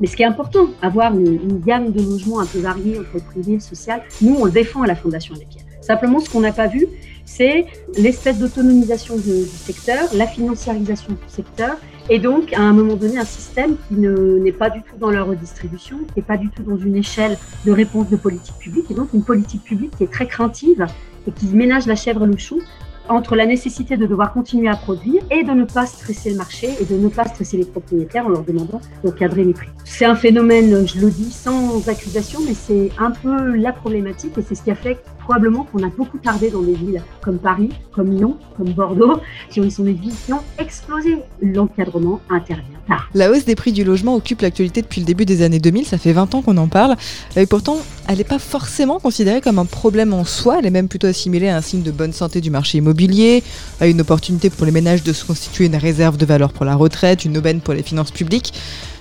mais 0.00 0.06
ce 0.06 0.16
qui 0.16 0.22
est 0.22 0.26
important, 0.26 0.68
avoir 0.82 1.16
une, 1.16 1.60
gamme 1.60 1.92
de 1.92 2.02
logements 2.02 2.40
un 2.40 2.46
peu 2.46 2.58
variée 2.58 2.98
entre 2.98 3.24
privé 3.24 3.54
et 3.54 3.60
social, 3.60 4.02
nous, 4.20 4.36
on 4.38 4.44
le 4.44 4.50
défend 4.50 4.82
à 4.82 4.86
la 4.86 4.96
Fondation 4.96 5.34
des. 5.34 5.46
Simplement, 5.80 6.18
ce 6.18 6.30
qu'on 6.30 6.40
n'a 6.40 6.52
pas 6.52 6.66
vu, 6.66 6.86
c'est 7.24 7.66
l'espèce 7.98 8.38
d'autonomisation 8.38 9.16
du 9.16 9.44
secteur, 9.46 10.08
la 10.14 10.26
financiarisation 10.26 11.12
du 11.12 11.28
secteur, 11.28 11.76
et 12.10 12.18
donc, 12.18 12.52
à 12.52 12.60
un 12.60 12.72
moment 12.72 12.94
donné, 12.94 13.18
un 13.18 13.24
système 13.24 13.76
qui 13.88 13.94
n'est 13.94 14.52
pas 14.52 14.70
du 14.70 14.82
tout 14.82 14.96
dans 14.98 15.10
la 15.10 15.22
redistribution, 15.22 15.98
qui 15.98 16.12
n'est 16.16 16.22
pas 16.22 16.36
du 16.36 16.50
tout 16.50 16.62
dans 16.62 16.76
une 16.76 16.96
échelle 16.96 17.38
de 17.64 17.72
réponse 17.72 18.10
de 18.10 18.16
politique 18.16 18.56
publique, 18.58 18.90
et 18.90 18.94
donc 18.94 19.08
une 19.14 19.24
politique 19.24 19.62
publique 19.62 19.96
qui 19.96 20.04
est 20.04 20.12
très 20.12 20.26
craintive 20.26 20.86
et 21.26 21.32
qui 21.32 21.46
ménage 21.46 21.86
la 21.86 21.96
chèvre 21.96 22.24
et 22.24 22.26
le 22.26 22.36
chou 22.36 22.60
entre 23.08 23.36
la 23.36 23.46
nécessité 23.46 23.96
de 23.96 24.06
devoir 24.06 24.32
continuer 24.32 24.68
à 24.68 24.76
produire 24.76 25.22
et 25.30 25.44
de 25.44 25.52
ne 25.52 25.64
pas 25.64 25.86
stresser 25.86 26.30
le 26.30 26.36
marché 26.36 26.68
et 26.80 26.84
de 26.84 26.96
ne 26.96 27.08
pas 27.08 27.24
stresser 27.24 27.56
les 27.56 27.64
propriétaires 27.64 28.26
en 28.26 28.30
leur 28.30 28.44
demandant 28.44 28.80
d'encadrer 29.02 29.44
les 29.44 29.52
prix. 29.52 29.68
C'est 29.84 30.04
un 30.04 30.14
phénomène, 30.14 30.86
je 30.86 31.00
le 31.00 31.10
dis 31.10 31.30
sans 31.30 31.88
accusation, 31.88 32.40
mais 32.46 32.54
c'est 32.54 32.90
un 32.98 33.10
peu 33.10 33.54
la 33.56 33.72
problématique 33.72 34.36
et 34.38 34.42
c'est 34.42 34.54
ce 34.54 34.62
qui 34.62 34.70
a 34.70 34.74
fait 34.74 34.98
probablement 35.24 35.64
qu'on 35.64 35.82
a 35.82 35.88
beaucoup 35.88 36.18
tardé 36.18 36.50
dans 36.50 36.62
des 36.62 36.74
villes 36.74 37.02
comme 37.20 37.38
Paris, 37.38 37.70
comme 37.92 38.10
Lyon, 38.10 38.36
comme 38.56 38.70
Bordeaux, 38.70 39.20
qui 39.50 39.70
sont 39.70 39.82
des 39.82 39.92
villes 39.92 40.14
qui 40.26 40.32
ont 40.32 40.42
explosé. 40.58 41.18
L'encadrement 41.42 42.20
intervient 42.30 42.78
tard. 42.86 43.08
La 43.14 43.30
hausse 43.30 43.44
des 43.44 43.54
prix 43.54 43.72
du 43.72 43.84
logement 43.84 44.14
occupe 44.14 44.42
l'actualité 44.42 44.82
depuis 44.82 45.00
le 45.00 45.06
début 45.06 45.24
des 45.24 45.42
années 45.42 45.58
2000, 45.58 45.86
ça 45.86 45.98
fait 45.98 46.12
20 46.12 46.34
ans 46.34 46.42
qu'on 46.42 46.56
en 46.58 46.68
parle, 46.68 46.96
et 47.36 47.46
pourtant 47.46 47.78
elle 48.06 48.18
n'est 48.18 48.24
pas 48.24 48.38
forcément 48.38 48.98
considérée 49.00 49.40
comme 49.40 49.58
un 49.58 49.64
problème 49.64 50.12
en 50.12 50.24
soi, 50.24 50.58
elle 50.58 50.66
est 50.66 50.70
même 50.70 50.88
plutôt 50.88 51.06
assimilée 51.06 51.48
à 51.48 51.56
un 51.56 51.62
signe 51.62 51.82
de 51.82 51.90
bonne 51.90 52.12
santé 52.12 52.42
du 52.42 52.50
marché 52.50 52.78
immobilier, 52.78 53.42
à 53.80 53.86
une 53.86 54.02
opportunité 54.02 54.50
pour 54.50 54.66
les 54.66 54.72
ménages 54.72 55.02
de 55.02 55.12
se 55.12 55.24
constituer 55.24 55.66
une 55.66 55.76
réserve 55.76 56.18
de 56.18 56.26
valeur 56.26 56.52
pour 56.52 56.66
la 56.66 56.76
retraite, 56.76 57.24
une 57.24 57.38
aubaine 57.38 57.60
pour 57.60 57.72
les 57.72 57.82
finances 57.82 58.10
publiques. 58.10 58.52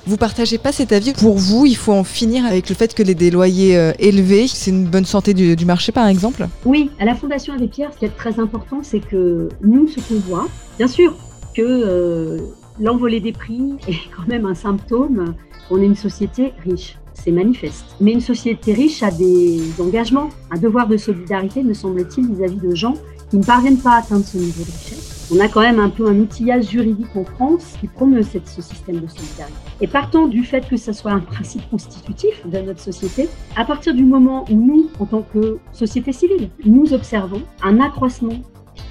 Vous 0.06 0.18
partagez 0.18 0.58
pas 0.58 0.74
cet 0.74 0.92
avis 0.92 1.14
Pour 1.14 1.38
vous, 1.38 1.66
il 1.66 1.78
faut 1.78 1.94
en 1.94 2.04
finir 2.04 2.46
avec 2.46 2.68
le 2.68 2.76
fait 2.76 2.94
que 2.94 3.04
les 3.04 3.32
loyers 3.32 3.78
euh, 3.78 3.94
élevés, 4.00 4.48
c'est 4.48 4.72
une 4.72 4.86
bonne 4.86 5.06
santé 5.06 5.34
du, 5.34 5.66
marché, 5.66 5.94
par 5.94 6.08
exemple? 6.08 6.48
Oui, 6.66 6.90
à 7.00 7.06
la 7.06 7.16
Fondation 7.16 7.54
Abbé 7.54 7.68
Pierre, 7.68 7.92
ce 7.94 8.00
qui 8.00 8.06
est 8.06 8.16
très 8.16 8.40
important, 8.40 8.80
c'est 8.84 9.00
que 9.00 9.48
nous, 9.62 9.88
ce 9.88 10.02
qu'on 10.02 10.20
voit, 10.20 10.48
bien 10.78 10.88
sûr 10.88 11.16
que 11.56 11.62
euh, 11.62 12.40
l'envolée 12.82 13.22
des 13.22 13.32
prix 13.32 13.76
est 13.88 13.96
quand 14.16 14.28
même 14.28 14.46
un 14.46 14.56
symptôme. 14.56 15.36
On 15.72 15.82
est 15.82 15.86
une 15.86 15.96
société 15.96 16.54
riche 16.66 16.98
c'est 17.14 17.32
manifeste. 17.32 17.86
Mais 18.02 18.12
une 18.12 18.22
société 18.22 18.74
riche 18.74 19.04
a 19.04 19.12
des 19.12 19.62
engagements, 19.80 20.30
un 20.52 20.58
devoir 20.58 20.88
de 20.88 20.98
solidarité, 20.98 21.64
me 21.64 21.74
semble-t-il, 21.74 22.34
vis-à-vis 22.34 22.58
de 22.58 22.76
gens 22.76 22.96
qui 23.30 23.38
ne 23.38 23.44
parviennent 23.44 23.78
pas 23.78 23.92
à 23.92 23.98
atteindre 24.00 24.26
ce 24.26 24.38
niveau 24.38 24.64
de 24.64 24.72
richesse 24.72 25.13
on 25.34 25.40
a 25.40 25.48
quand 25.48 25.62
même 25.62 25.80
un 25.80 25.90
peu 25.90 26.08
un 26.08 26.20
outillage 26.20 26.70
juridique 26.70 27.16
en 27.16 27.24
France 27.24 27.74
qui 27.80 27.88
promeut 27.88 28.22
ce 28.22 28.62
système 28.62 29.00
de 29.00 29.08
solidarité. 29.08 29.56
Et 29.82 29.88
partant 29.88 30.28
du 30.28 30.44
fait 30.44 30.68
que 30.68 30.78
ce 30.78 30.94
soit 30.94 31.12
un 31.12 31.22
principe 31.22 31.68
constitutif 31.70 32.46
de 32.46 32.60
notre 32.60 32.82
société, 32.82 33.28
à 33.56 33.66
partir 33.66 33.96
du 33.96 34.04
moment 34.04 34.46
où 34.52 34.54
nous, 34.54 34.90
en 35.00 35.06
tant 35.06 35.24
que 35.24 35.58
société 35.72 36.12
civile, 36.12 36.50
nous 36.66 36.94
observons 36.94 37.42
un 37.64 37.80
accroissement 37.80 38.36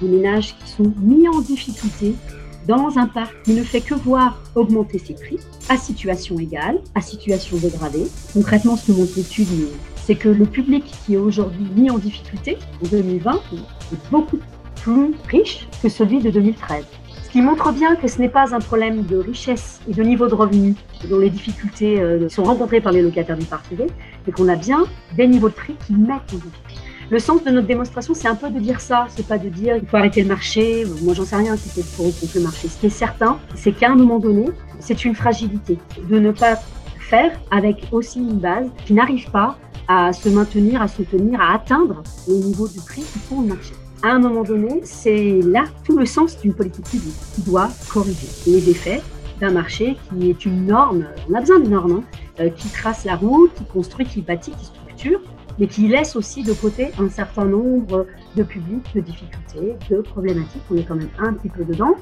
des 0.01 0.07
ménages 0.07 0.55
qui 0.57 0.69
sont 0.69 0.91
mis 0.99 1.29
en 1.29 1.39
difficulté 1.39 2.13
dans 2.67 2.97
un 2.97 3.07
parc 3.07 3.33
qui 3.43 3.53
ne 3.53 3.63
fait 3.63 3.81
que 3.81 3.93
voir 3.93 4.37
augmenter 4.55 4.97
ses 4.97 5.13
prix 5.13 5.39
à 5.69 5.77
situation 5.77 6.37
égale, 6.39 6.79
à 6.95 7.01
situation 7.01 7.57
dégradée. 7.57 8.07
Concrètement, 8.33 8.75
ce 8.75 8.87
que 8.87 8.97
montre 8.97 9.13
l'étude, 9.15 9.47
c'est 9.95 10.15
que 10.15 10.29
le 10.29 10.45
public 10.45 10.83
qui 11.05 11.13
est 11.13 11.17
aujourd'hui 11.17 11.65
mis 11.75 11.89
en 11.89 11.97
difficulté 11.97 12.57
en 12.83 12.87
2020 12.87 13.31
est 13.93 14.11
beaucoup 14.11 14.39
plus 14.83 15.13
riche 15.29 15.67
que 15.81 15.89
celui 15.89 16.19
de 16.19 16.29
2013. 16.29 16.85
Ce 17.23 17.29
qui 17.29 17.41
montre 17.41 17.71
bien 17.71 17.95
que 17.95 18.07
ce 18.07 18.19
n'est 18.19 18.29
pas 18.29 18.53
un 18.53 18.59
problème 18.59 19.03
de 19.03 19.17
richesse 19.17 19.79
et 19.89 19.93
de 19.93 20.03
niveau 20.03 20.27
de 20.27 20.35
revenu 20.35 20.75
dont 21.09 21.19
les 21.19 21.29
difficultés 21.29 21.99
euh, 21.99 22.29
sont 22.29 22.43
rencontrées 22.43 22.81
par 22.81 22.91
les 22.91 23.01
locataires 23.01 23.37
du 23.37 23.45
parc 23.45 23.65
privé, 23.65 23.87
mais 24.25 24.33
qu'on 24.33 24.47
a 24.49 24.55
bien 24.55 24.83
des 25.15 25.25
niveaux 25.27 25.49
de 25.49 25.53
prix 25.53 25.75
qui 25.87 25.93
mettent 25.93 26.33
en 26.33 26.35
difficulté. 26.35 26.75
Le 27.09 27.19
sens 27.19 27.43
de 27.43 27.49
notre 27.49 27.67
démonstration, 27.67 28.13
c'est 28.13 28.27
un 28.27 28.35
peu 28.35 28.49
de 28.49 28.59
dire 28.59 28.81
ça, 28.81 29.07
c'est 29.09 29.25
pas 29.25 29.37
de 29.37 29.49
dire 29.49 29.77
il 29.77 29.87
faut 29.87 29.97
arrêter 29.97 30.21
le 30.21 30.27
marché, 30.27 30.85
moi 31.01 31.13
j'en 31.13 31.25
sais 31.25 31.35
rien 31.35 31.55
si 31.55 31.69
c'est 31.69 31.85
pour 31.95 32.05
contre 32.05 32.35
le 32.35 32.41
marché. 32.41 32.67
Ce 32.67 32.77
qui 32.77 32.87
est 32.87 32.89
certain, 32.89 33.39
c'est 33.55 33.71
qu'à 33.71 33.91
un 33.91 33.95
moment 33.95 34.19
donné, 34.19 34.45
c'est 34.79 35.05
une 35.05 35.15
fragilité 35.15 35.77
de 36.09 36.19
ne 36.19 36.31
pas 36.31 36.59
faire 36.99 37.31
avec 37.51 37.87
aussi 37.91 38.19
une 38.19 38.39
base 38.39 38.67
qui 38.85 38.93
n'arrive 38.93 39.29
pas 39.31 39.57
à 39.87 40.11
se 40.13 40.29
maintenir, 40.29 40.81
à 40.81 40.87
se 40.87 41.01
tenir, 41.03 41.39
à 41.41 41.55
atteindre 41.55 42.03
les 42.27 42.35
niveaux 42.35 42.67
du 42.67 42.79
prix 42.79 43.01
qui 43.01 43.19
font 43.19 43.41
le 43.41 43.47
marché 43.47 43.73
à 44.03 44.09
un 44.09 44.19
moment 44.19 44.43
donné, 44.43 44.81
c'est 44.83 45.39
là 45.43 45.63
tout 45.85 45.97
le 45.97 46.05
sens 46.05 46.37
d'une 46.39 46.53
politique 46.53 46.85
publique 46.85 47.15
qui 47.33 47.41
doit 47.41 47.69
corriger 47.91 48.27
les 48.45 48.69
effets 48.69 49.01
d'un 49.39 49.51
marché 49.51 49.97
qui 50.09 50.29
est 50.29 50.45
une 50.45 50.67
norme, 50.67 51.07
on 51.29 51.33
a 51.33 51.39
besoin 51.39 51.59
d'une 51.59 51.71
norme, 51.71 51.91
hein, 51.91 52.03
euh, 52.41 52.49
qui 52.49 52.67
trace 52.67 53.05
la 53.05 53.15
route, 53.15 53.53
qui 53.55 53.63
construit, 53.65 54.05
qui 54.05 54.21
bâtit, 54.21 54.51
qui 54.51 54.65
structure, 54.65 55.21
mais 55.57 55.67
qui 55.67 55.87
laisse 55.87 56.15
aussi 56.15 56.43
de 56.43 56.53
côté 56.53 56.89
un 56.99 57.09
certain 57.09 57.45
nombre 57.45 58.05
de 58.35 58.43
publics, 58.43 58.85
de 58.93 59.01
difficultés, 59.01 59.75
de 59.89 60.01
problématiques. 60.01 60.61
On 60.69 60.75
est 60.75 60.83
quand 60.83 60.95
même 60.95 61.09
un 61.19 61.33
petit 61.33 61.49
peu 61.49 61.63
dedans, 61.63 61.95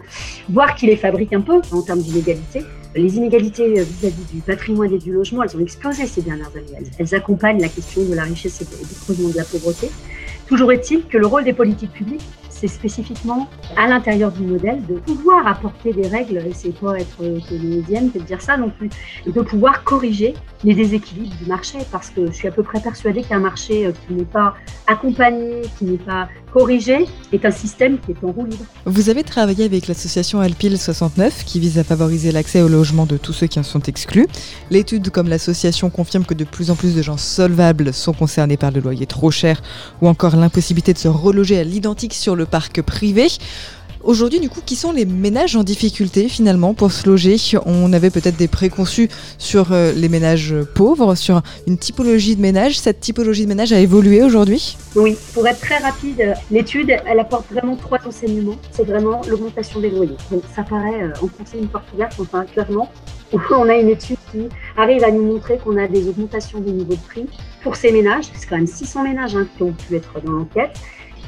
voire 0.49 0.75
qui 0.75 0.87
les 0.87 0.95
fabrique 0.95 1.33
un 1.33 1.41
peu 1.41 1.61
en 1.71 1.81
termes 1.81 2.01
d'inégalités. 2.01 2.63
Les 2.95 3.15
inégalités 3.15 3.83
vis-à-vis 3.83 4.33
du 4.33 4.41
patrimoine 4.41 4.91
et 4.91 4.97
du 4.97 5.11
logement, 5.13 5.43
elles 5.43 5.55
ont 5.55 5.61
explosé 5.61 6.05
ces 6.07 6.21
dernières 6.21 6.49
années. 6.49 6.87
Elles, 6.97 7.15
accompagnent 7.15 7.61
la 7.61 7.69
question 7.69 8.03
de 8.03 8.15
la 8.15 8.23
richesse 8.23 8.61
et 8.61 8.65
du 8.65 8.95
creusement 9.01 9.29
de 9.29 9.37
la 9.37 9.45
pauvreté. 9.45 9.89
Toujours 10.51 10.73
est-il 10.73 11.07
que 11.07 11.17
le 11.17 11.25
rôle 11.27 11.45
des 11.45 11.53
politiques 11.53 11.93
publiques, 11.93 12.27
c'est 12.61 12.67
spécifiquement 12.67 13.49
à 13.75 13.87
l'intérieur 13.87 14.31
du 14.31 14.43
modèle 14.43 14.85
de 14.87 14.95
pouvoir 14.95 15.47
apporter 15.47 15.93
des 15.93 16.07
règles, 16.07 16.37
et 16.37 16.53
c'est 16.53 16.77
pas 16.79 16.99
être 16.99 17.17
comédienne 17.17 18.11
que 18.11 18.19
de 18.19 18.23
dire 18.23 18.41
ça 18.41 18.55
non 18.55 18.69
plus, 18.69 18.89
de 19.25 19.41
pouvoir 19.41 19.83
corriger 19.83 20.35
les 20.63 20.75
déséquilibres 20.75 21.35
du 21.37 21.45
marché, 21.45 21.79
parce 21.91 22.11
que 22.11 22.27
je 22.27 22.31
suis 22.31 22.47
à 22.47 22.51
peu 22.51 22.61
près 22.61 22.79
persuadée 22.79 23.23
qu'un 23.23 23.39
marché 23.39 23.87
euh, 23.87 23.91
qui 24.07 24.13
n'est 24.13 24.25
pas 24.25 24.53
accompagné, 24.85 25.61
qui 25.79 25.85
n'est 25.85 25.97
pas 25.97 26.29
corrigé, 26.53 27.07
est 27.31 27.45
un 27.45 27.51
système 27.51 27.97
qui 27.97 28.11
est 28.11 28.23
en 28.23 28.31
roue 28.31 28.45
libre. 28.45 28.65
Vous 28.85 29.09
avez 29.09 29.23
travaillé 29.23 29.65
avec 29.65 29.87
l'association 29.87 30.39
Alpil 30.39 30.77
69, 30.77 31.45
qui 31.45 31.59
vise 31.59 31.79
à 31.79 31.83
favoriser 31.83 32.31
l'accès 32.31 32.61
au 32.61 32.67
logement 32.67 33.05
de 33.05 33.17
tous 33.17 33.33
ceux 33.33 33.47
qui 33.47 33.57
en 33.59 33.63
sont 33.63 33.81
exclus. 33.83 34.27
L'étude, 34.69 35.09
comme 35.09 35.29
l'association, 35.29 35.89
confirme 35.89 36.25
que 36.25 36.33
de 36.33 36.43
plus 36.43 36.69
en 36.69 36.75
plus 36.75 36.95
de 36.95 37.01
gens 37.01 37.17
solvables 37.17 37.93
sont 37.93 38.13
concernés 38.13 38.57
par 38.57 38.71
le 38.71 38.81
loyer 38.81 39.07
trop 39.07 39.31
cher 39.31 39.61
ou 40.01 40.07
encore 40.07 40.35
l'impossibilité 40.35 40.93
de 40.93 40.97
se 40.97 41.07
reloger 41.07 41.57
à 41.57 41.63
l'identique 41.63 42.13
sur 42.13 42.35
le 42.35 42.45
parc 42.51 42.81
privé. 42.81 43.27
Aujourd'hui, 44.03 44.39
du 44.39 44.49
coup, 44.49 44.61
qui 44.65 44.75
sont 44.75 44.91
les 44.91 45.05
ménages 45.05 45.55
en 45.55 45.63
difficulté 45.63 46.27
finalement 46.27 46.73
pour 46.73 46.91
se 46.91 47.07
loger? 47.07 47.37
On 47.67 47.93
avait 47.93 48.09
peut-être 48.09 48.35
des 48.35 48.47
préconçus 48.47 49.09
sur 49.37 49.71
euh, 49.71 49.91
les 49.91 50.09
ménages 50.09 50.55
pauvres, 50.73 51.13
sur 51.13 51.41
une 51.67 51.77
typologie 51.77 52.35
de 52.35 52.41
ménage. 52.41 52.79
Cette 52.79 52.99
typologie 52.99 53.43
de 53.43 53.49
ménage 53.49 53.71
a 53.73 53.79
évolué 53.79 54.23
aujourd'hui? 54.23 54.75
Oui, 54.95 55.15
pour 55.35 55.47
être 55.47 55.59
très 55.59 55.77
rapide, 55.77 56.33
l'étude, 56.49 56.91
elle 57.05 57.19
apporte 57.19 57.51
vraiment 57.51 57.75
trois 57.75 57.99
enseignements. 58.07 58.57
C'est 58.71 58.85
vraiment 58.85 59.21
l'augmentation 59.27 59.79
des 59.79 59.91
loyers. 59.91 60.17
Donc 60.31 60.41
ça 60.55 60.63
paraît 60.63 61.03
euh, 61.03 61.13
enfoncer 61.21 61.59
une 61.59 61.67
porte 61.67 61.85
ouverte, 61.93 62.13
enfin 62.19 62.45
clairement. 62.45 62.91
On 63.51 63.69
a 63.69 63.75
une 63.75 63.89
étude 63.89 64.17
qui 64.31 64.49
arrive 64.77 65.03
à 65.03 65.11
nous 65.11 65.23
montrer 65.23 65.59
qu'on 65.59 65.77
a 65.77 65.87
des 65.87 66.07
augmentations 66.09 66.59
des 66.59 66.71
niveaux 66.71 66.95
de 66.95 67.07
prix 67.07 67.27
pour 67.61 67.75
ces 67.75 67.91
ménages. 67.91 68.25
C'est 68.33 68.47
quand 68.49 68.57
même 68.57 68.65
600 68.65 69.03
ménages 69.03 69.35
hein, 69.35 69.47
qui 69.55 69.61
ont 69.61 69.73
pu 69.73 69.95
être 69.95 70.19
dans 70.25 70.31
l'enquête 70.31 70.75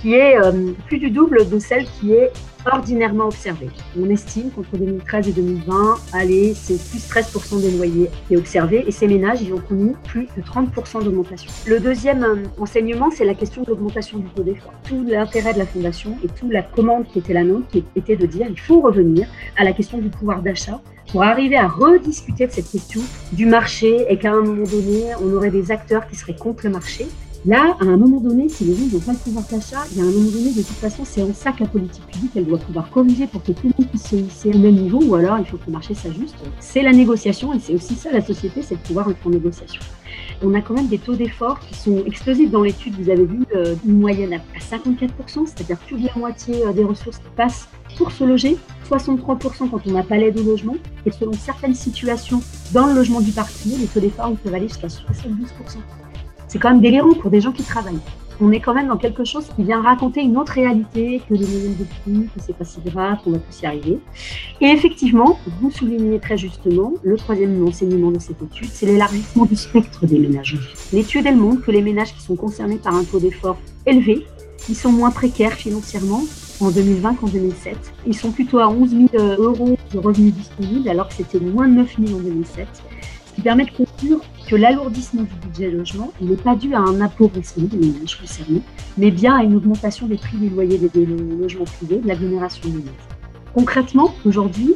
qui 0.04 0.16
est 0.16 0.38
euh, 0.38 0.74
plus 0.86 1.00
du 1.00 1.10
double 1.10 1.50
de 1.50 1.60
celle 1.60 1.86
qui 1.86 2.12
est 2.12 2.30
ordinairement 2.70 3.26
observée. 3.26 3.70
On 3.98 4.10
estime 4.10 4.52
qu'entre 4.52 4.78
2013 4.78 5.30
et 5.30 5.32
2020, 5.32 5.96
allez, 6.12 6.54
c'est 6.54 6.78
plus 6.90 7.10
13% 7.10 7.62
des 7.62 7.72
loyers 7.72 8.10
qui 8.28 8.34
est 8.34 8.38
observé 8.38 8.84
et 8.86 8.92
ces 8.92 9.08
ménages, 9.08 9.42
ils 9.42 9.54
ont 9.54 9.62
connu 9.62 9.96
plus 10.06 10.28
de 10.38 10.42
30% 10.42 11.04
d'augmentation. 11.04 11.50
Le 11.66 11.80
deuxième 11.80 12.24
euh, 12.24 12.44
enseignement, 12.60 13.12
c'est 13.12 13.24
la 13.24 13.34
question 13.34 13.64
de 13.64 13.70
l'augmentation 13.70 14.20
du 14.20 14.28
taux 14.28 14.44
d'effort. 14.44 14.74
Tout 14.84 15.06
l'intérêt 15.08 15.54
de 15.54 15.60
la 15.60 15.66
Fondation 15.66 16.18
et 16.22 16.28
toute 16.28 16.52
la 16.52 16.64
commande 16.64 17.06
qui 17.08 17.20
était 17.20 17.34
la 17.34 17.46
nôtre, 17.46 17.68
qui 17.70 17.86
était 17.96 18.18
de 18.18 18.26
dire 18.26 18.48
il 18.50 18.60
faut 18.60 18.82
revenir 18.82 19.26
à 19.58 19.64
la 19.64 19.72
question 19.72 20.00
du 20.00 20.10
pouvoir 20.10 20.42
d'achat 20.42 20.82
pour 21.12 21.24
arriver 21.24 21.56
à 21.56 21.68
rediscuter 21.68 22.48
de 22.48 22.52
cette 22.52 22.70
question 22.70 23.02
du 23.32 23.46
marché 23.46 24.06
et 24.10 24.18
qu'à 24.18 24.34
un 24.34 24.42
moment 24.42 24.68
donné, 24.68 25.06
on 25.22 25.34
aurait 25.34 25.52
des 25.52 25.72
acteurs 25.72 26.08
qui 26.08 26.18
seraient 26.18 26.36
contre 26.36 26.66
le 26.66 26.72
marché 26.72 27.08
Là, 27.46 27.76
à 27.82 27.84
un 27.84 27.98
moment 27.98 28.22
donné, 28.22 28.48
si 28.48 28.64
les 28.64 28.74
gens 28.74 28.86
n'ont 28.86 29.02
pas 29.02 29.12
le 29.12 29.18
pouvoir 29.18 29.44
d'achat, 29.52 29.84
il 29.92 29.98
y 29.98 30.02
a 30.02 30.06
un 30.06 30.12
moment 30.12 30.32
donné, 30.32 30.52
de 30.52 30.62
toute 30.62 30.78
façon, 30.78 31.04
c'est 31.04 31.22
en 31.22 31.34
ça 31.34 31.52
que 31.52 31.64
la 31.64 31.70
politique 31.70 32.06
publique, 32.08 32.32
elle 32.36 32.46
doit 32.46 32.58
pouvoir 32.58 32.90
corriger 32.90 33.28
pour 33.28 33.44
que 33.44 33.52
tout 33.52 33.68
le 33.68 33.74
monde 33.78 33.90
puisse 33.90 34.08
se 34.08 34.16
hisser 34.16 34.50
au 34.54 34.58
même 34.58 34.76
niveau, 34.76 35.04
ou 35.04 35.16
alors 35.16 35.38
il 35.40 35.46
faut 35.46 35.58
que 35.58 35.66
le 35.68 35.74
marché 35.74 35.94
s'ajuste. 35.94 36.38
C'est 36.62 36.82
la 36.82 36.94
négociation, 36.94 37.54
et 37.54 37.60
c'est 37.60 37.74
aussi 37.74 37.96
ça 37.96 38.14
la 38.14 38.22
société, 38.22 38.62
c'est 38.62 38.76
de 38.76 38.80
pouvoir 38.80 39.10
être 39.10 39.28
en 39.28 39.30
négociation. 39.30 39.82
On 40.42 40.54
a 40.54 40.62
quand 40.62 40.74
même 40.74 40.88
des 40.88 41.00
taux 41.00 41.16
d'effort 41.16 41.60
qui 41.60 41.74
sont 41.74 42.06
explosifs 42.06 42.50
dans 42.50 42.64
l'étude. 42.64 42.96
Vous 42.98 43.10
avez 43.10 43.26
vu 43.26 43.44
euh, 43.54 43.76
une 43.86 44.00
moyenne 44.00 44.34
à 44.36 44.60
54%, 44.60 45.10
c'est-à-dire 45.46 45.78
plus 45.80 45.98
de 45.98 46.06
la 46.06 46.14
moitié 46.16 46.66
euh, 46.66 46.72
des 46.72 46.86
ressources 46.86 47.18
qui 47.18 47.30
passent 47.36 47.68
pour 47.98 48.14
se 48.14 48.24
loger, 48.24 48.56
63% 48.90 49.70
quand 49.70 49.82
on 49.86 49.92
n'a 49.92 50.04
pas 50.04 50.16
l'aide 50.16 50.40
au 50.40 50.44
logement, 50.44 50.78
et 51.06 51.12
selon 51.12 51.34
certaines 51.34 51.76
situations 51.76 52.42
dans 52.72 52.88
le 52.88 52.94
logement 52.94 53.20
du 53.20 53.32
particulier, 53.32 53.76
les 53.82 53.88
taux 53.88 54.00
d'effort 54.00 54.32
peuvent 54.42 54.54
aller 54.54 54.70
jusqu'à 54.70 54.88
72% 54.88 54.94
c'est 56.54 56.60
quand 56.60 56.70
même 56.70 56.82
délirant 56.82 57.16
pour 57.16 57.32
des 57.32 57.42
gens 57.42 57.52
qui 57.52 57.64
travaillent. 57.64 57.98
On 58.40 58.52
est 58.52 58.60
quand 58.60 58.76
même 58.76 58.88
dans 58.88 58.98
quelque 58.98 59.24
chose 59.24 59.48
qui 59.56 59.64
vient 59.64 59.82
raconter 59.82 60.22
une 60.22 60.38
autre 60.38 60.52
réalité 60.52 61.20
que 61.28 61.34
les 61.34 61.40
de 61.40 61.84
prix, 61.84 62.28
que 62.28 62.40
c'est 62.46 62.56
pas 62.56 62.64
si 62.64 62.80
grave, 62.86 63.18
qu'on 63.24 63.32
va 63.32 63.40
tous 63.40 63.64
y 63.64 63.66
arriver. 63.66 64.00
Et 64.62 64.68
effectivement, 64.68 65.40
vous 65.60 65.72
soulignez 65.72 66.20
très 66.20 66.38
justement, 66.38 66.94
le 67.02 67.18
troisième 67.18 67.68
enseignement 67.68 68.12
de 68.12 68.20
cette 68.20 68.40
étude, 68.40 68.70
c'est 68.72 68.86
l'élargissement 68.86 69.46
du 69.46 69.56
spectre 69.56 70.06
des 70.06 70.20
ménages. 70.20 70.56
L'étude, 70.94 71.26
elle 71.26 71.38
montre 71.38 71.64
que 71.64 71.72
les 71.72 71.82
ménages 71.82 72.14
qui 72.14 72.22
sont 72.22 72.36
concernés 72.36 72.78
par 72.78 72.94
un 72.94 73.04
taux 73.04 73.20
d'effort 73.20 73.58
élevé, 73.88 74.24
ils 74.70 74.76
sont 74.76 74.92
moins 74.92 75.10
précaires 75.10 75.54
financièrement 75.54 76.22
en 76.60 76.70
2020 76.70 77.16
qu'en 77.16 77.28
2007. 77.30 77.76
Ils 78.06 78.16
sont 78.16 78.32
plutôt 78.32 78.60
à 78.60 78.70
11 78.70 78.92
000 79.12 79.24
euros 79.40 79.76
de 79.92 79.98
revenus 79.98 80.36
disponibles 80.36 80.88
alors 80.88 81.08
que 81.08 81.16
c'était 81.16 81.40
moins 81.40 81.68
de 81.68 81.74
9 81.74 81.96
000 82.00 82.20
en 82.20 82.22
2007 82.22 82.68
qui 83.36 83.42
permet 83.42 83.66
de 83.66 83.72
conclure 83.72 84.22
que 84.48 84.56
l'alourdissement 84.56 85.24
du 85.24 85.48
budget 85.48 85.72
logement 85.72 86.12
n'est 86.22 86.36
pas 86.36 86.56
dû 86.56 86.74
à 86.74 86.80
un 86.80 87.02
appauvrissement 87.02 87.66
des 87.66 87.78
ménages 87.78 88.20
concernés, 88.20 88.62
mais 88.98 89.12
bien 89.12 89.36
à 89.36 89.44
une 89.44 89.56
augmentation 89.56 90.08
des 90.08 90.18
prix 90.18 90.38
des 90.38 90.50
loyers 90.50 90.78
des, 90.78 91.06
logements 91.06 91.66
privés, 91.66 91.98
de 91.98 92.08
l'agglomération 92.08 92.70
ménages. 92.70 92.94
Concrètement, 93.54 94.14
aujourd'hui, 94.26 94.76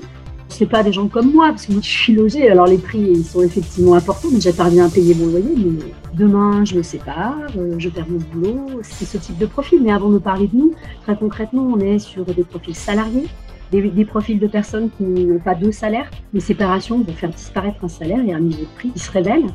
ce 0.50 0.63
n'est 0.63 0.69
pas 0.69 0.83
des 0.83 0.93
gens 0.93 1.07
comme 1.07 1.33
moi, 1.33 1.50
parce 1.50 1.65
que 1.65 1.74
moi 1.74 1.81
je 1.83 1.89
suis 1.89 2.13
logée, 2.13 2.50
alors 2.50 2.67
les 2.67 2.77
prix 2.77 3.00
ils 3.00 3.25
sont 3.25 3.41
effectivement 3.41 3.95
importants, 3.95 4.29
mais 4.31 4.39
j'interviens 4.39 4.86
à 4.86 4.89
payer 4.89 5.13
mon 5.15 5.27
loyer, 5.27 5.53
mais 5.55 5.93
demain 6.13 6.63
je 6.63 6.75
me 6.75 6.83
sépare, 6.83 7.36
euh, 7.57 7.75
je 7.77 7.89
perds 7.89 8.07
mon 8.09 8.19
boulot, 8.19 8.79
c'est 8.81 9.05
ce 9.05 9.17
type 9.17 9.38
de 9.38 9.45
profil. 9.45 9.81
Mais 9.83 9.91
avant 9.91 10.09
de 10.09 10.19
parler 10.19 10.47
de 10.47 10.55
nous, 10.55 10.74
très 11.03 11.17
concrètement, 11.17 11.67
on 11.75 11.79
est 11.79 12.00
sur 12.00 12.24
des 12.24 12.43
profils 12.43 12.75
salariés, 12.75 13.27
des, 13.71 14.05
profils 14.05 14.39
de 14.39 14.47
personnes 14.47 14.89
qui 14.97 15.03
n'ont 15.03 15.39
pas 15.39 15.55
deux 15.55 15.71
salaires. 15.71 16.09
Les 16.33 16.39
séparations 16.39 17.00
vont 17.00 17.13
faire 17.13 17.29
disparaître 17.29 17.83
un 17.83 17.88
salaire 17.88 18.19
et 18.25 18.33
un 18.33 18.39
niveau 18.39 18.62
de 18.62 18.75
prix 18.75 18.91
qui 18.91 19.00
se 19.00 19.12
révèle. 19.12 19.45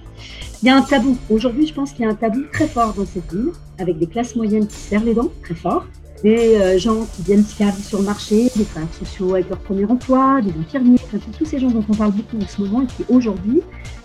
Il 0.62 0.66
y 0.66 0.70
a 0.70 0.76
un 0.76 0.82
tabou. 0.82 1.16
Aujourd'hui, 1.30 1.66
je 1.66 1.74
pense 1.74 1.92
qu'il 1.92 2.04
y 2.04 2.08
a 2.08 2.10
un 2.10 2.14
tabou 2.14 2.42
très 2.52 2.66
fort 2.66 2.94
dans 2.94 3.06
cette 3.06 3.32
ville, 3.32 3.52
avec 3.78 3.98
des 3.98 4.06
classes 4.06 4.36
moyennes 4.36 4.66
qui 4.66 4.76
serrent 4.76 5.04
les 5.04 5.14
dents, 5.14 5.30
très 5.42 5.54
fort, 5.54 5.86
des 6.22 6.54
euh, 6.54 6.78
gens 6.78 7.04
qui 7.16 7.22
viennent 7.22 7.44
se 7.44 7.54
faire 7.54 7.74
sur 7.74 7.98
le 7.98 8.04
marché, 8.04 8.48
des 8.54 8.64
travailleurs 8.64 8.94
sociaux 8.94 9.34
avec 9.34 9.48
leur 9.48 9.58
premier 9.58 9.84
emploi, 9.86 10.40
des 10.40 10.52
infirmiers, 10.60 10.98
tous 11.36 11.44
ces 11.44 11.58
gens 11.58 11.70
dont 11.70 11.84
on 11.88 11.94
parle 11.94 12.12
beaucoup 12.12 12.38
en 12.38 12.46
ce 12.46 12.60
moment 12.60 12.82
et 12.82 12.86
qui 12.86 13.04
aujourd'hui 13.08 13.60